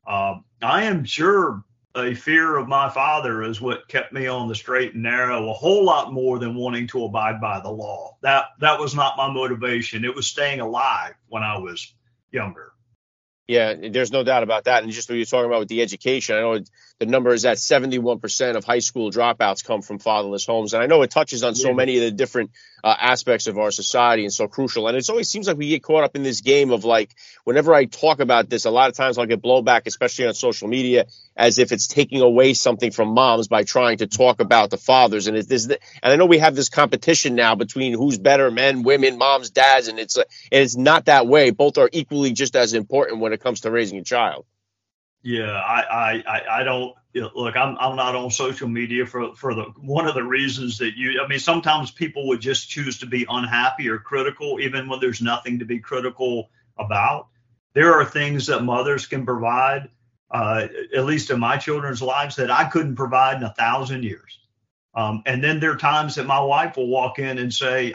Um, 0.07 0.45
I 0.63 0.85
am 0.85 1.05
sure 1.05 1.63
a 1.97 2.15
fear 2.15 2.57
of 2.57 2.69
my 2.69 2.89
father 2.89 3.43
is 3.43 3.61
what 3.61 3.89
kept 3.89 4.13
me 4.13 4.27
on 4.27 4.49
the 4.49 4.55
straight 4.55 4.95
and 4.95 5.03
narrow 5.03 5.51
a 5.51 5.53
whole 5.53 5.85
lot 5.85 6.13
more 6.13 6.39
than 6.39 6.55
wanting 6.55 6.87
to 6.89 7.05
abide 7.05 7.41
by 7.41 7.61
the 7.61 7.71
law. 7.71 8.17
That 8.23 8.47
that 8.61 8.79
was 8.79 8.95
not 8.95 9.17
my 9.17 9.31
motivation. 9.31 10.05
It 10.05 10.15
was 10.15 10.27
staying 10.27 10.61
alive 10.61 11.15
when 11.29 11.43
I 11.43 11.59
was 11.59 11.93
younger. 12.31 12.73
Yeah, 13.51 13.75
there's 13.91 14.13
no 14.13 14.23
doubt 14.23 14.45
about 14.45 14.65
that. 14.67 14.85
And 14.85 14.93
just 14.93 15.09
what 15.09 15.17
you're 15.17 15.25
talking 15.25 15.51
about 15.51 15.59
with 15.59 15.69
the 15.69 15.83
education, 15.83 16.37
I 16.37 16.43
know 16.43 16.61
the 17.01 17.07
number 17.07 17.35
is 17.35 17.43
that 17.43 17.57
71% 17.57 18.55
of 18.55 18.65
high 18.65 18.79
school 18.79 19.11
dropouts 19.11 19.65
come 19.65 19.83
from 19.83 19.99
fatherless 19.99 20.47
homes. 20.47 20.73
And 20.73 20.81
I 20.81 20.87
know 20.87 21.03
it 21.03 21.11
touches 21.11 21.43
on 21.43 21.57
so 21.57 21.75
many 21.75 21.97
of 21.97 22.05
the 22.05 22.13
different 22.13 22.53
uh, 22.83 22.95
aspects 22.99 23.47
of 23.47 23.59
our 23.59 23.71
society 23.71 24.25
and 24.25 24.33
so 24.33 24.49
crucial. 24.49 24.89
And 24.89 24.97
it 24.97 25.09
always 25.11 25.29
seems 25.29 25.47
like 25.47 25.57
we 25.57 25.69
get 25.69 25.83
caught 25.83 26.05
up 26.05 26.17
in 26.17 26.23
this 26.23 26.41
game 26.41 26.71
of 26.71 26.85
like, 26.85 27.15
whenever 27.45 27.75
I 27.75 27.85
talk 27.85 28.21
about 28.21 28.49
this, 28.49 28.65
a 28.65 28.71
lot 28.71 28.89
of 28.89 28.97
times 28.97 29.19
I'll 29.19 29.27
get 29.27 29.43
blowback, 29.43 29.83
especially 29.87 30.27
on 30.27 30.35
social 30.35 30.69
media, 30.69 31.07
as 31.37 31.59
if 31.59 31.73
it's 31.73 31.87
taking 31.87 32.21
away 32.21 32.55
something 32.55 32.91
from 32.91 33.09
moms 33.09 33.49
by 33.49 33.65
trying 33.65 33.99
to 33.99 34.07
talk 34.07 34.41
about 34.41 34.71
the 34.71 34.79
fathers. 34.79 35.27
And 35.27 35.37
it's 35.37 35.49
this, 35.49 35.67
and 35.67 35.79
I 36.03 36.17
know 36.17 36.27
we 36.27 36.39
have 36.39 36.55
this 36.55 36.69
competition 36.69 37.35
now 37.35 37.55
between 37.55 37.95
who's 37.95 38.19
better, 38.19 38.51
men, 38.51 38.83
women, 38.83 39.19
moms, 39.19 39.51
dads, 39.51 39.89
and 39.89 39.99
it's, 39.99 40.17
and 40.17 40.27
it's 40.51 40.77
not 40.77 41.07
that 41.07 41.27
way. 41.27 41.51
Both 41.51 41.79
are 41.79 41.89
equally 41.93 42.33
just 42.33 42.57
as 42.57 42.75
important 42.75 43.21
when 43.21 43.33
it 43.33 43.41
comes 43.41 43.63
to 43.63 43.71
raising 43.71 43.99
a 43.99 44.05
child. 44.05 44.45
Yeah, 45.23 45.53
I, 45.53 46.23
I, 46.27 46.61
I 46.61 46.63
don't 46.65 46.95
look. 47.15 47.57
I'm, 47.57 47.77
I'm 47.79 47.97
not 47.97 48.15
on 48.15 48.31
social 48.31 48.69
media 48.69 49.05
for, 49.05 49.35
for 49.35 49.55
the 49.55 49.65
one 49.79 50.07
of 50.07 50.15
the 50.15 50.23
reasons 50.23 50.79
that 50.79 50.97
you. 50.97 51.21
I 51.23 51.29
mean, 51.29 51.39
sometimes 51.39 51.91
people 51.91 52.27
would 52.29 52.41
just 52.41 52.71
choose 52.71 52.99
to 53.01 53.07
be 53.07 53.27
unhappy 53.29 53.89
or 53.89 53.99
critical, 53.99 54.61
even 54.61 54.89
when 54.89 55.01
there's 55.01 55.21
nothing 55.21 55.59
to 55.59 55.67
be 55.67 55.79
critical 55.79 56.49
about. 56.79 57.29
There 57.75 57.93
are 57.93 58.05
things 58.05 58.47
that 58.47 58.65
mothers 58.65 59.07
can 59.07 59.27
provide, 59.27 59.91
uh, 60.31 60.69
at 60.97 61.05
least 61.05 61.31
in 61.31 61.39
my 61.39 61.59
children's 61.59 62.01
lives, 62.01 62.37
that 62.37 62.51
I 62.51 62.65
couldn't 62.65 62.97
provide 62.97 63.37
in 63.37 63.43
a 63.43 63.55
thousand 63.55 64.05
years. 64.05 64.39
Um, 64.95 65.23
and 65.27 65.45
then 65.45 65.61
there 65.61 65.71
are 65.73 65.77
times 65.77 66.15
that 66.15 66.27
my 66.27 66.41
wife 66.41 66.77
will 66.77 66.89
walk 66.89 67.19
in 67.19 67.39
and 67.39 67.53
say, 67.53 67.95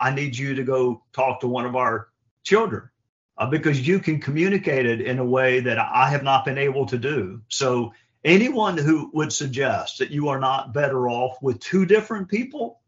"I 0.00 0.10
need 0.10 0.36
you 0.36 0.56
to 0.56 0.64
go 0.64 1.04
talk 1.12 1.40
to 1.40 1.46
one 1.46 1.66
of 1.66 1.76
our 1.76 2.08
children." 2.42 2.90
Uh, 3.36 3.46
because 3.46 3.86
you 3.86 3.98
can 3.98 4.20
communicate 4.20 4.86
it 4.86 5.00
in 5.00 5.18
a 5.18 5.24
way 5.24 5.60
that 5.60 5.78
I 5.78 6.10
have 6.10 6.22
not 6.22 6.44
been 6.44 6.58
able 6.58 6.86
to 6.86 6.98
do. 6.98 7.42
So, 7.48 7.92
anyone 8.24 8.78
who 8.78 9.10
would 9.12 9.32
suggest 9.32 9.98
that 9.98 10.10
you 10.10 10.28
are 10.28 10.38
not 10.38 10.72
better 10.72 11.08
off 11.08 11.36
with 11.42 11.60
two 11.60 11.84
different 11.84 12.28
people 12.28 12.80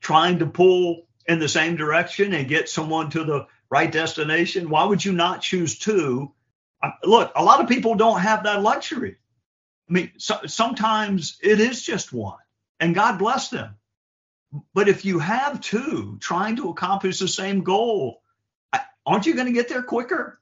trying 0.00 0.38
to 0.38 0.46
pull 0.46 1.06
in 1.26 1.38
the 1.38 1.48
same 1.48 1.76
direction 1.76 2.32
and 2.32 2.48
get 2.48 2.68
someone 2.68 3.10
to 3.10 3.24
the 3.24 3.46
right 3.70 3.90
destination, 3.90 4.70
why 4.70 4.84
would 4.84 5.04
you 5.04 5.12
not 5.12 5.42
choose 5.42 5.78
two? 5.78 6.32
Uh, 6.82 6.90
look, 7.04 7.32
a 7.36 7.44
lot 7.44 7.60
of 7.60 7.68
people 7.68 7.94
don't 7.94 8.20
have 8.20 8.44
that 8.44 8.62
luxury. 8.62 9.16
I 9.88 9.92
mean, 9.92 10.12
so, 10.16 10.40
sometimes 10.46 11.38
it 11.42 11.60
is 11.60 11.82
just 11.82 12.12
one, 12.12 12.38
and 12.78 12.94
God 12.94 13.18
bless 13.18 13.48
them. 13.48 13.74
But 14.74 14.88
if 14.88 15.04
you 15.04 15.18
have 15.18 15.60
two 15.60 16.18
trying 16.20 16.56
to 16.56 16.68
accomplish 16.68 17.18
the 17.18 17.28
same 17.28 17.62
goal, 17.62 18.21
aren't 19.06 19.26
you 19.26 19.34
going 19.34 19.46
to 19.46 19.52
get 19.52 19.68
there 19.68 19.82
quicker? 19.82 20.38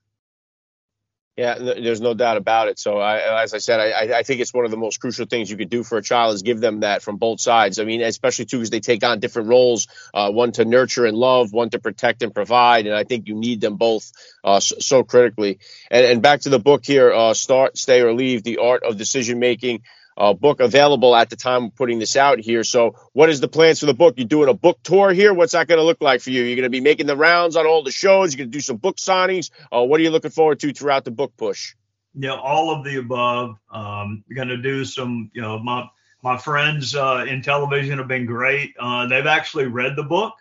Yeah, 1.37 1.57
there's 1.59 2.03
no 2.03 2.12
doubt 2.12 2.37
about 2.37 2.68
it. 2.68 2.79
So, 2.79 2.99
I, 2.99 3.42
as 3.42 3.55
I 3.55 3.59
said, 3.59 3.81
I, 3.81 4.18
I, 4.18 4.23
think 4.25 4.42
it's 4.42 4.53
one 4.53 4.66
of 4.66 4.70
the 4.70 4.77
most 4.77 5.01
crucial 5.01 5.25
things 5.25 5.51
you 5.51 5.57
could 5.57 5.70
do 5.70 5.83
for 5.83 5.96
a 5.96 6.03
child 6.03 6.35
is 6.35 6.42
give 6.42 6.61
them 6.61 6.81
that 6.81 7.03
from 7.03 7.16
both 7.16 7.40
sides. 7.40 7.79
I 7.79 7.85
mean, 7.85 8.03
especially 8.03 8.44
too, 8.44 8.59
because 8.59 8.68
they 8.68 8.81
take 8.81 9.03
on 9.05 9.20
different 9.20 9.49
roles, 9.49 9.87
uh, 10.12 10.31
one 10.31 10.53
to 10.53 10.66
nurture 10.66 11.07
and 11.07 11.16
love, 11.16 11.51
one 11.51 11.70
to 11.70 11.79
protect 11.79 12.23
and 12.23 12.35
provide. 12.35 12.87
And 12.87 12.94
I 12.94 13.05
think 13.05 13.27
you 13.27 13.37
need 13.37 13.62
them 13.62 13.77
both 13.77 14.12
uh, 14.44 14.61
so, 14.61 15.03
critically. 15.03 15.61
And, 15.90 16.05
and, 16.05 16.20
back 16.20 16.40
to 16.40 16.51
the 16.51 16.59
book 16.59 16.85
here, 16.85 17.11
uh, 17.11 17.33
Start, 17.33 17.79
Stay, 17.79 18.03
or 18.03 18.12
Leave, 18.12 18.42
The 18.42 18.59
Art 18.59 18.83
of 18.83 18.99
Decision 18.99 19.38
Making 19.38 19.83
uh, 20.21 20.35
book 20.35 20.61
available 20.61 21.17
at 21.17 21.31
the 21.31 21.37
time 21.37 21.65
of 21.65 21.75
putting 21.75 21.99
this 21.99 22.15
out 22.15 22.41
here. 22.41 22.63
So, 22.63 22.95
what 23.15 23.31
is 23.31 23.41
the 23.41 23.49
plans 23.49 23.81
for 23.81 23.87
the 23.87 23.95
book? 23.95 24.15
You're 24.19 24.29
doing 24.29 24.51
a 24.51 24.55
book 24.55 24.79
tour 24.83 25.13
here? 25.13 25.33
What's 25.33 25.53
that 25.53 25.67
going 25.67 25.79
to 25.79 25.85
look 25.85 26.03
like 26.03 26.21
for 26.21 26.31
you? 26.31 26.43
You're 26.43 26.57
going 26.57 26.65
to 26.65 26.71
be 26.71 26.83
making 26.83 27.07
the 27.07 27.17
rounds 27.17 27.57
on 27.57 27.67
all 27.67 27.83
the 27.83 27.91
shows. 27.91 28.33
You're 28.33 28.45
going 28.45 28.51
to 28.51 28.57
do 28.57 28.61
some 28.61 28.77
book 28.77 28.99
signings. 28.99 29.51
Uh, 29.73 29.83
what 29.83 29.99
are 29.99 30.03
you 30.03 30.11
looking 30.11 30.31
forward 30.31 30.61
to 30.61 30.73
throughout 30.75 31.07
the 31.07 31.11
book 31.11 31.33
push? 31.39 31.75
Know, 32.13 32.37
all 32.37 32.71
of 32.71 32.85
the 32.85 32.97
above. 32.97 33.57
Um, 33.73 34.23
going 34.35 34.49
to 34.49 34.59
do 34.59 34.85
some. 34.85 35.31
You 35.33 35.41
know, 35.41 35.59
my 35.59 35.89
my 36.23 36.37
friends 36.37 36.95
uh, 36.95 37.25
in 37.27 37.41
television 37.41 37.97
have 37.97 38.09
been 38.09 38.27
great. 38.27 38.75
Uh, 38.79 39.07
they've 39.07 39.27
actually 39.27 39.69
read 39.69 39.97
the 39.97 40.03
book. 40.05 40.35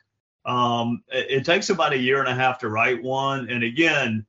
Um, 0.45 1.03
it, 1.07 1.27
it 1.29 1.45
takes 1.45 1.69
about 1.69 1.93
a 1.93 1.97
year 1.97 2.19
and 2.19 2.27
a 2.27 2.35
half 2.35 2.59
to 2.59 2.69
write 2.69 3.01
one, 3.01 3.49
and 3.49 3.63
again 3.63 4.25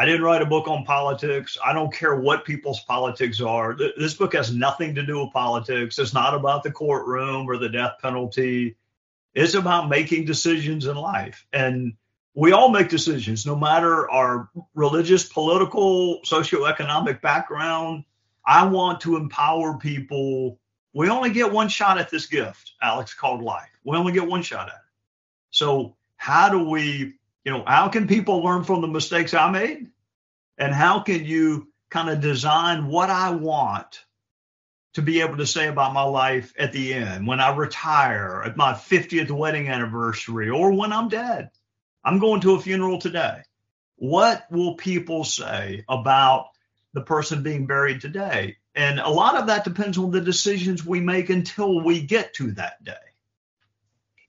I 0.00 0.06
didn't 0.06 0.22
write 0.22 0.40
a 0.40 0.46
book 0.46 0.66
on 0.66 0.86
politics. 0.86 1.58
I 1.62 1.74
don't 1.74 1.92
care 1.92 2.16
what 2.16 2.46
people's 2.46 2.80
politics 2.80 3.38
are. 3.42 3.76
This 3.98 4.14
book 4.14 4.32
has 4.32 4.50
nothing 4.50 4.94
to 4.94 5.04
do 5.04 5.20
with 5.20 5.34
politics. 5.34 5.98
It's 5.98 6.14
not 6.14 6.32
about 6.32 6.62
the 6.62 6.72
courtroom 6.72 7.46
or 7.46 7.58
the 7.58 7.68
death 7.68 7.96
penalty. 8.00 8.76
It's 9.34 9.52
about 9.52 9.90
making 9.90 10.24
decisions 10.24 10.86
in 10.86 10.96
life. 10.96 11.46
And 11.52 11.96
we 12.34 12.52
all 12.52 12.70
make 12.70 12.88
decisions, 12.88 13.44
no 13.44 13.54
matter 13.54 14.10
our 14.10 14.48
religious, 14.74 15.28
political, 15.28 16.22
socioeconomic 16.22 17.20
background. 17.20 18.04
I 18.46 18.68
want 18.68 19.02
to 19.02 19.16
empower 19.16 19.76
people. 19.76 20.58
We 20.94 21.10
only 21.10 21.28
get 21.28 21.52
one 21.52 21.68
shot 21.68 21.98
at 21.98 22.08
this 22.08 22.26
gift, 22.26 22.72
Alex, 22.80 23.12
called 23.12 23.42
life. 23.42 23.68
We 23.84 23.98
only 23.98 24.14
get 24.14 24.26
one 24.26 24.40
shot 24.40 24.68
at 24.68 24.76
it. 24.76 24.80
So, 25.50 25.94
how 26.16 26.48
do 26.48 26.70
we 26.70 27.19
you 27.44 27.52
know, 27.52 27.64
how 27.66 27.88
can 27.88 28.06
people 28.06 28.42
learn 28.42 28.64
from 28.64 28.80
the 28.80 28.88
mistakes 28.88 29.34
I 29.34 29.50
made? 29.50 29.88
And 30.58 30.74
how 30.74 31.00
can 31.00 31.24
you 31.24 31.68
kind 31.90 32.10
of 32.10 32.20
design 32.20 32.86
what 32.86 33.10
I 33.10 33.30
want 33.30 34.04
to 34.94 35.02
be 35.02 35.20
able 35.20 35.38
to 35.38 35.46
say 35.46 35.68
about 35.68 35.94
my 35.94 36.02
life 36.02 36.52
at 36.58 36.72
the 36.72 36.92
end 36.92 37.26
when 37.26 37.40
I 37.40 37.54
retire 37.54 38.42
at 38.44 38.56
my 38.56 38.72
50th 38.72 39.30
wedding 39.30 39.68
anniversary 39.68 40.50
or 40.50 40.72
when 40.72 40.92
I'm 40.92 41.08
dead? 41.08 41.50
I'm 42.04 42.18
going 42.18 42.40
to 42.42 42.54
a 42.54 42.60
funeral 42.60 42.98
today. 42.98 43.42
What 43.96 44.46
will 44.50 44.74
people 44.74 45.24
say 45.24 45.84
about 45.88 46.48
the 46.92 47.02
person 47.02 47.42
being 47.42 47.66
buried 47.66 48.00
today? 48.00 48.56
And 48.74 48.98
a 48.98 49.08
lot 49.10 49.36
of 49.36 49.48
that 49.48 49.64
depends 49.64 49.98
on 49.98 50.10
the 50.10 50.20
decisions 50.20 50.84
we 50.84 51.00
make 51.00 51.30
until 51.30 51.82
we 51.82 52.02
get 52.02 52.34
to 52.34 52.52
that 52.52 52.82
day. 52.84 52.92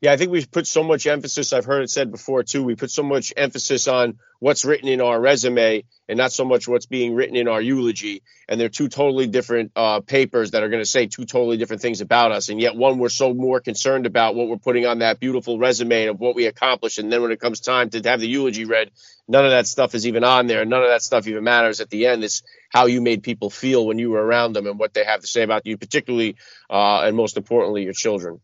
Yeah, 0.02 0.14
I 0.14 0.18
think 0.18 0.32
we've 0.32 0.50
put 0.50 0.66
so 0.66 0.82
much 0.82 1.06
emphasis. 1.06 1.54
I've 1.54 1.66
heard 1.66 1.84
it 1.84 1.92
said 1.92 2.10
before 2.10 2.42
too. 2.42 2.64
We 2.64 2.74
put 2.74 2.90
so 2.90 3.04
much 3.04 3.34
emphasis 3.38 3.88
on 3.88 4.18
what's 4.40 4.66
written 4.66 4.90
in 4.90 5.00
our 5.00 5.22
resume 5.22 5.84
and 6.10 6.18
not 6.18 6.32
so 6.32 6.44
much 6.44 6.68
what's 6.68 6.88
being 6.88 7.14
written 7.14 7.36
in 7.36 7.48
our 7.48 7.62
eulogy. 7.62 8.24
And 8.50 8.60
they're 8.60 8.68
two 8.68 8.90
totally 8.90 9.28
different 9.28 9.74
uh, 9.76 10.00
papers 10.00 10.52
that 10.52 10.64
are 10.64 10.70
going 10.70 10.82
to 10.82 10.90
say 10.90 11.06
two 11.06 11.26
totally 11.26 11.58
different 11.58 11.84
things 11.84 12.02
about 12.02 12.32
us. 12.32 12.50
And 12.50 12.60
yet, 12.60 12.76
one 12.76 12.98
we're 12.98 13.10
so 13.10 13.36
more 13.36 13.60
concerned 13.60 14.08
about 14.08 14.34
what 14.34 14.48
we're 14.48 14.58
putting 14.58 14.88
on 14.88 15.00
that 15.00 15.20
beautiful 15.20 15.60
resume 15.60 16.08
of 16.08 16.20
what 16.20 16.36
we 16.36 16.48
accomplished. 16.48 16.98
And 16.98 17.14
then 17.14 17.22
when 17.22 17.32
it 17.32 17.40
comes 17.40 17.60
time 17.60 17.92
to 17.92 18.02
have 18.10 18.20
the 18.20 18.28
eulogy 18.28 18.66
read, 18.66 18.90
none 19.28 19.46
of 19.46 19.52
that 19.52 19.68
stuff 19.68 19.94
is 19.94 20.08
even 20.08 20.24
on 20.24 20.48
there. 20.48 20.62
And 20.62 20.72
none 20.72 20.82
of 20.82 20.90
that 20.90 21.04
stuff 21.04 21.28
even 21.28 21.44
matters 21.44 21.80
at 21.80 21.92
the 21.92 22.08
end. 22.08 22.24
It's 22.24 22.42
how 22.70 22.88
you 22.88 23.02
made 23.02 23.22
people 23.22 23.52
feel 23.52 23.86
when 23.86 24.00
you 24.00 24.10
were 24.10 24.26
around 24.26 24.54
them 24.54 24.66
and 24.66 24.80
what 24.80 24.96
they 24.96 25.04
have 25.04 25.22
to 25.22 25.28
say 25.28 25.44
about 25.44 25.68
you, 25.68 25.78
particularly 25.78 26.38
uh, 26.72 27.02
and 27.02 27.16
most 27.16 27.38
importantly, 27.38 27.84
your 27.84 27.94
children. 27.94 28.42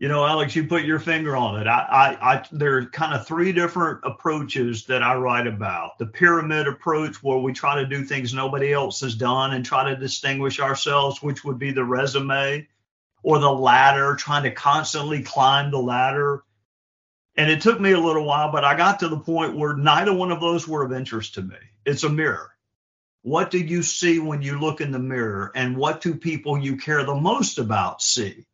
You 0.00 0.06
know, 0.06 0.24
Alex, 0.24 0.54
you 0.54 0.62
put 0.64 0.84
your 0.84 1.00
finger 1.00 1.36
on 1.36 1.60
it. 1.60 1.66
I, 1.66 1.80
I, 1.80 2.34
I, 2.34 2.44
there 2.52 2.76
are 2.76 2.86
kind 2.86 3.14
of 3.14 3.26
three 3.26 3.50
different 3.50 3.98
approaches 4.04 4.86
that 4.86 5.02
I 5.02 5.16
write 5.16 5.48
about. 5.48 5.98
The 5.98 6.06
pyramid 6.06 6.68
approach, 6.68 7.20
where 7.20 7.38
we 7.38 7.52
try 7.52 7.80
to 7.80 7.86
do 7.86 8.04
things 8.04 8.32
nobody 8.32 8.72
else 8.72 9.00
has 9.00 9.16
done 9.16 9.54
and 9.54 9.64
try 9.64 9.90
to 9.90 9.96
distinguish 9.96 10.60
ourselves, 10.60 11.20
which 11.20 11.42
would 11.42 11.58
be 11.58 11.72
the 11.72 11.84
resume, 11.84 12.68
or 13.24 13.40
the 13.40 13.50
ladder, 13.50 14.14
trying 14.14 14.44
to 14.44 14.52
constantly 14.52 15.24
climb 15.24 15.72
the 15.72 15.78
ladder. 15.78 16.44
And 17.36 17.50
it 17.50 17.60
took 17.60 17.80
me 17.80 17.90
a 17.90 18.00
little 18.00 18.24
while, 18.24 18.52
but 18.52 18.64
I 18.64 18.76
got 18.76 19.00
to 19.00 19.08
the 19.08 19.18
point 19.18 19.56
where 19.56 19.76
neither 19.76 20.14
one 20.14 20.30
of 20.30 20.40
those 20.40 20.68
were 20.68 20.84
of 20.84 20.92
interest 20.92 21.34
to 21.34 21.42
me. 21.42 21.56
It's 21.84 22.04
a 22.04 22.08
mirror. 22.08 22.52
What 23.22 23.50
do 23.50 23.58
you 23.58 23.82
see 23.82 24.20
when 24.20 24.42
you 24.42 24.60
look 24.60 24.80
in 24.80 24.92
the 24.92 25.00
mirror? 25.00 25.50
And 25.56 25.76
what 25.76 26.00
do 26.02 26.14
people 26.14 26.56
you 26.56 26.76
care 26.76 27.02
the 27.02 27.16
most 27.16 27.58
about 27.58 28.00
see? 28.00 28.46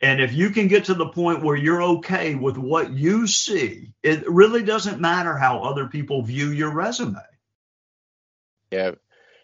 And 0.00 0.20
if 0.20 0.34
you 0.34 0.50
can 0.50 0.68
get 0.68 0.84
to 0.86 0.94
the 0.94 1.08
point 1.08 1.42
where 1.42 1.56
you're 1.56 1.82
okay 1.82 2.34
with 2.34 2.58
what 2.58 2.92
you 2.92 3.26
see, 3.26 3.92
it 4.02 4.28
really 4.28 4.62
doesn't 4.62 5.00
matter 5.00 5.36
how 5.36 5.60
other 5.60 5.86
people 5.86 6.22
view 6.22 6.50
your 6.50 6.70
resume. 6.70 7.16
Yeah. 8.70 8.92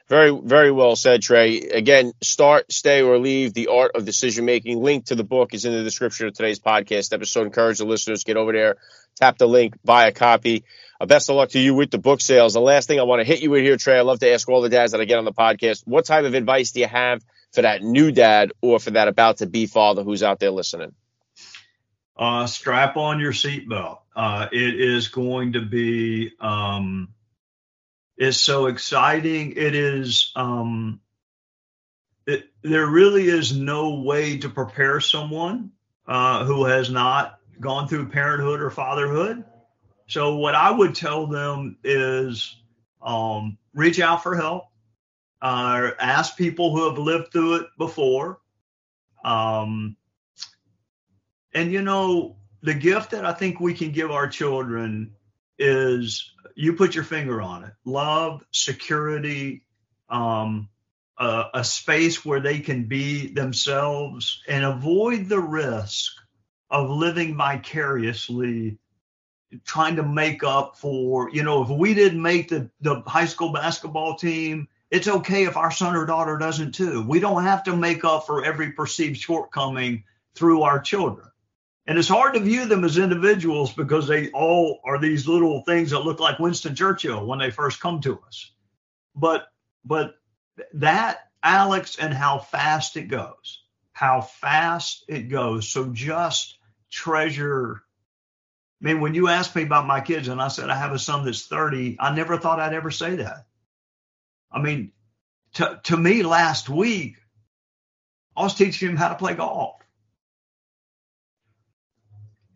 Very, 0.08 0.38
very 0.44 0.70
well 0.70 0.94
said, 0.94 1.22
Trey. 1.22 1.60
Again, 1.60 2.12
start, 2.22 2.70
stay, 2.70 3.00
or 3.00 3.18
leave 3.18 3.54
the 3.54 3.68
art 3.68 3.92
of 3.94 4.04
decision 4.04 4.44
making. 4.44 4.82
Link 4.82 5.06
to 5.06 5.14
the 5.14 5.24
book 5.24 5.54
is 5.54 5.64
in 5.64 5.72
the 5.72 5.82
description 5.82 6.26
of 6.26 6.34
today's 6.34 6.60
podcast 6.60 7.14
episode. 7.14 7.46
Encourage 7.46 7.78
the 7.78 7.86
listeners 7.86 8.24
get 8.24 8.36
over 8.36 8.52
there, 8.52 8.76
tap 9.16 9.38
the 9.38 9.46
link, 9.46 9.74
buy 9.82 10.08
a 10.08 10.12
copy. 10.12 10.64
Uh, 11.00 11.06
best 11.06 11.30
of 11.30 11.36
luck 11.36 11.48
to 11.50 11.58
you 11.58 11.74
with 11.74 11.90
the 11.90 11.98
book 11.98 12.20
sales. 12.20 12.52
The 12.52 12.60
last 12.60 12.88
thing 12.88 13.00
I 13.00 13.04
want 13.04 13.20
to 13.20 13.24
hit 13.24 13.40
you 13.40 13.50
with 13.50 13.62
here, 13.62 13.78
Trey, 13.78 13.96
I 13.96 14.02
love 14.02 14.20
to 14.20 14.30
ask 14.30 14.46
all 14.50 14.60
the 14.60 14.68
dads 14.68 14.92
that 14.92 15.00
I 15.00 15.06
get 15.06 15.18
on 15.18 15.24
the 15.24 15.32
podcast, 15.32 15.86
what 15.86 16.04
type 16.04 16.26
of 16.26 16.34
advice 16.34 16.72
do 16.72 16.80
you 16.80 16.88
have 16.88 17.24
for 17.52 17.62
that 17.62 17.82
new 17.82 18.10
dad 18.12 18.52
or 18.60 18.78
for 18.80 18.92
that 18.92 19.08
about 19.08 19.38
to 19.38 19.46
be 19.46 19.66
father 19.66 20.02
who's 20.02 20.22
out 20.22 20.40
there 20.40 20.50
listening? 20.50 20.94
Uh, 22.16 22.46
strap 22.46 22.96
on 22.96 23.20
your 23.20 23.32
seatbelt. 23.32 23.98
Uh, 24.14 24.48
it 24.52 24.80
is 24.80 25.08
going 25.08 25.54
to 25.54 25.60
be 25.60 26.32
um, 26.40 27.08
it's 28.16 28.38
so 28.38 28.66
exciting. 28.66 29.52
It 29.56 29.74
is 29.74 30.30
um, 30.36 31.00
it, 32.26 32.44
there 32.62 32.86
really 32.86 33.26
is 33.26 33.56
no 33.56 34.00
way 34.00 34.38
to 34.38 34.48
prepare 34.48 35.00
someone 35.00 35.72
uh, 36.06 36.44
who 36.44 36.64
has 36.66 36.90
not 36.90 37.38
gone 37.60 37.88
through 37.88 38.08
parenthood 38.08 38.60
or 38.60 38.70
fatherhood. 38.70 39.44
So 40.06 40.36
what 40.36 40.54
I 40.54 40.70
would 40.70 40.94
tell 40.94 41.26
them 41.26 41.78
is 41.82 42.54
um, 43.00 43.56
reach 43.74 43.98
out 43.98 44.22
for 44.22 44.36
help 44.36 44.64
uh, 45.42 45.90
ask 45.98 46.36
people 46.36 46.74
who 46.74 46.88
have 46.88 46.98
lived 46.98 47.32
through 47.32 47.56
it 47.56 47.66
before. 47.76 48.38
Um, 49.24 49.96
and 51.52 51.72
you 51.72 51.82
know, 51.82 52.36
the 52.62 52.74
gift 52.74 53.10
that 53.10 53.26
I 53.26 53.32
think 53.32 53.60
we 53.60 53.74
can 53.74 53.90
give 53.90 54.10
our 54.10 54.28
children 54.28 55.16
is 55.58 56.32
you 56.54 56.74
put 56.74 56.94
your 56.94 57.04
finger 57.04 57.42
on 57.42 57.64
it 57.64 57.72
love, 57.84 58.44
security, 58.52 59.64
um, 60.08 60.68
a, 61.18 61.44
a 61.54 61.64
space 61.64 62.24
where 62.24 62.40
they 62.40 62.60
can 62.60 62.84
be 62.84 63.32
themselves 63.32 64.42
and 64.48 64.64
avoid 64.64 65.28
the 65.28 65.40
risk 65.40 66.12
of 66.70 66.88
living 66.88 67.36
vicariously 67.36 68.78
trying 69.64 69.96
to 69.96 70.02
make 70.02 70.42
up 70.42 70.78
for 70.78 71.30
you 71.30 71.42
know 71.42 71.62
if 71.62 71.68
we 71.68 71.92
didn't 71.92 72.22
make 72.22 72.48
the 72.48 72.70
the 72.80 73.02
high 73.06 73.26
school 73.26 73.52
basketball 73.52 74.16
team 74.16 74.66
it's 74.92 75.08
okay 75.08 75.44
if 75.44 75.56
our 75.56 75.70
son 75.70 75.96
or 75.96 76.04
daughter 76.04 76.36
doesn't 76.36 76.72
too. 76.72 77.02
We 77.02 77.18
don't 77.18 77.44
have 77.44 77.64
to 77.64 77.74
make 77.74 78.04
up 78.04 78.26
for 78.26 78.44
every 78.44 78.72
perceived 78.72 79.16
shortcoming 79.16 80.04
through 80.34 80.62
our 80.62 80.80
children. 80.80 81.28
And 81.86 81.98
it's 81.98 82.08
hard 82.08 82.34
to 82.34 82.40
view 82.40 82.66
them 82.66 82.84
as 82.84 82.98
individuals 82.98 83.72
because 83.72 84.06
they 84.06 84.30
all 84.32 84.80
are 84.84 84.98
these 84.98 85.26
little 85.26 85.62
things 85.62 85.90
that 85.90 86.00
look 86.00 86.20
like 86.20 86.38
Winston 86.38 86.74
Churchill 86.74 87.24
when 87.24 87.38
they 87.38 87.50
first 87.50 87.80
come 87.80 88.02
to 88.02 88.20
us. 88.26 88.52
But 89.16 89.48
but 89.82 90.14
that 90.74 91.20
Alex 91.42 91.96
and 91.98 92.12
how 92.12 92.38
fast 92.38 92.98
it 92.98 93.08
goes. 93.08 93.62
How 93.92 94.20
fast 94.20 95.04
it 95.08 95.30
goes. 95.30 95.70
So 95.70 95.86
just 95.86 96.58
treasure 96.90 97.82
I 98.82 98.84
mean, 98.84 99.00
when 99.00 99.14
you 99.14 99.28
asked 99.28 99.54
me 99.54 99.62
about 99.62 99.86
my 99.86 100.00
kids 100.00 100.26
and 100.26 100.42
I 100.42 100.48
said 100.48 100.68
I 100.68 100.76
have 100.76 100.92
a 100.92 100.98
son 100.98 101.24
that's 101.24 101.46
30, 101.46 101.96
I 102.00 102.14
never 102.14 102.36
thought 102.36 102.58
I'd 102.58 102.74
ever 102.74 102.90
say 102.90 103.16
that. 103.16 103.46
I 104.52 104.60
mean, 104.60 104.92
to, 105.54 105.80
to 105.84 105.96
me 105.96 106.22
last 106.22 106.68
week, 106.68 107.16
I 108.36 108.42
was 108.42 108.54
teaching 108.54 108.90
him 108.90 108.96
how 108.96 109.08
to 109.08 109.14
play 109.14 109.34
golf. 109.34 109.80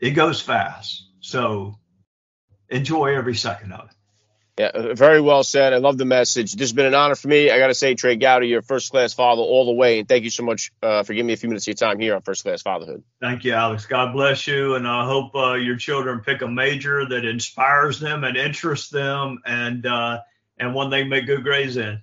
It 0.00 0.10
goes 0.10 0.40
fast. 0.40 1.08
So 1.20 1.78
enjoy 2.68 3.14
every 3.14 3.34
second 3.34 3.72
of 3.72 3.88
it. 3.88 3.96
Yeah, 4.58 4.70
uh, 4.72 4.94
very 4.94 5.20
well 5.20 5.44
said. 5.44 5.74
I 5.74 5.78
love 5.78 5.98
the 5.98 6.06
message. 6.06 6.52
This 6.52 6.68
has 6.68 6.72
been 6.72 6.86
an 6.86 6.94
honor 6.94 7.14
for 7.14 7.28
me. 7.28 7.50
I 7.50 7.58
got 7.58 7.66
to 7.66 7.74
say, 7.74 7.94
Trey 7.94 8.16
Gowdy, 8.16 8.48
you're 8.48 8.62
first 8.62 8.90
class 8.90 9.12
father 9.12 9.42
all 9.42 9.66
the 9.66 9.72
way. 9.72 9.98
And 9.98 10.08
thank 10.08 10.24
you 10.24 10.30
so 10.30 10.44
much 10.44 10.72
uh, 10.82 11.02
for 11.02 11.12
giving 11.12 11.26
me 11.26 11.34
a 11.34 11.36
few 11.36 11.50
minutes 11.50 11.64
of 11.64 11.68
your 11.68 11.74
time 11.74 11.98
here 12.00 12.14
on 12.14 12.22
First 12.22 12.42
Class 12.42 12.62
Fatherhood. 12.62 13.02
Thank 13.20 13.44
you, 13.44 13.52
Alex. 13.52 13.84
God 13.84 14.14
bless 14.14 14.46
you. 14.46 14.76
And 14.76 14.88
I 14.88 15.04
hope 15.04 15.34
uh, 15.34 15.54
your 15.54 15.76
children 15.76 16.20
pick 16.20 16.40
a 16.40 16.48
major 16.48 17.06
that 17.06 17.26
inspires 17.26 18.00
them 18.00 18.24
and 18.24 18.34
interests 18.34 18.88
them. 18.88 19.42
And, 19.44 19.84
uh, 19.84 20.20
and 20.58 20.74
one 20.74 20.90
they 20.90 21.04
make 21.04 21.26
good 21.26 21.42
grades 21.42 21.76
in. 21.76 22.02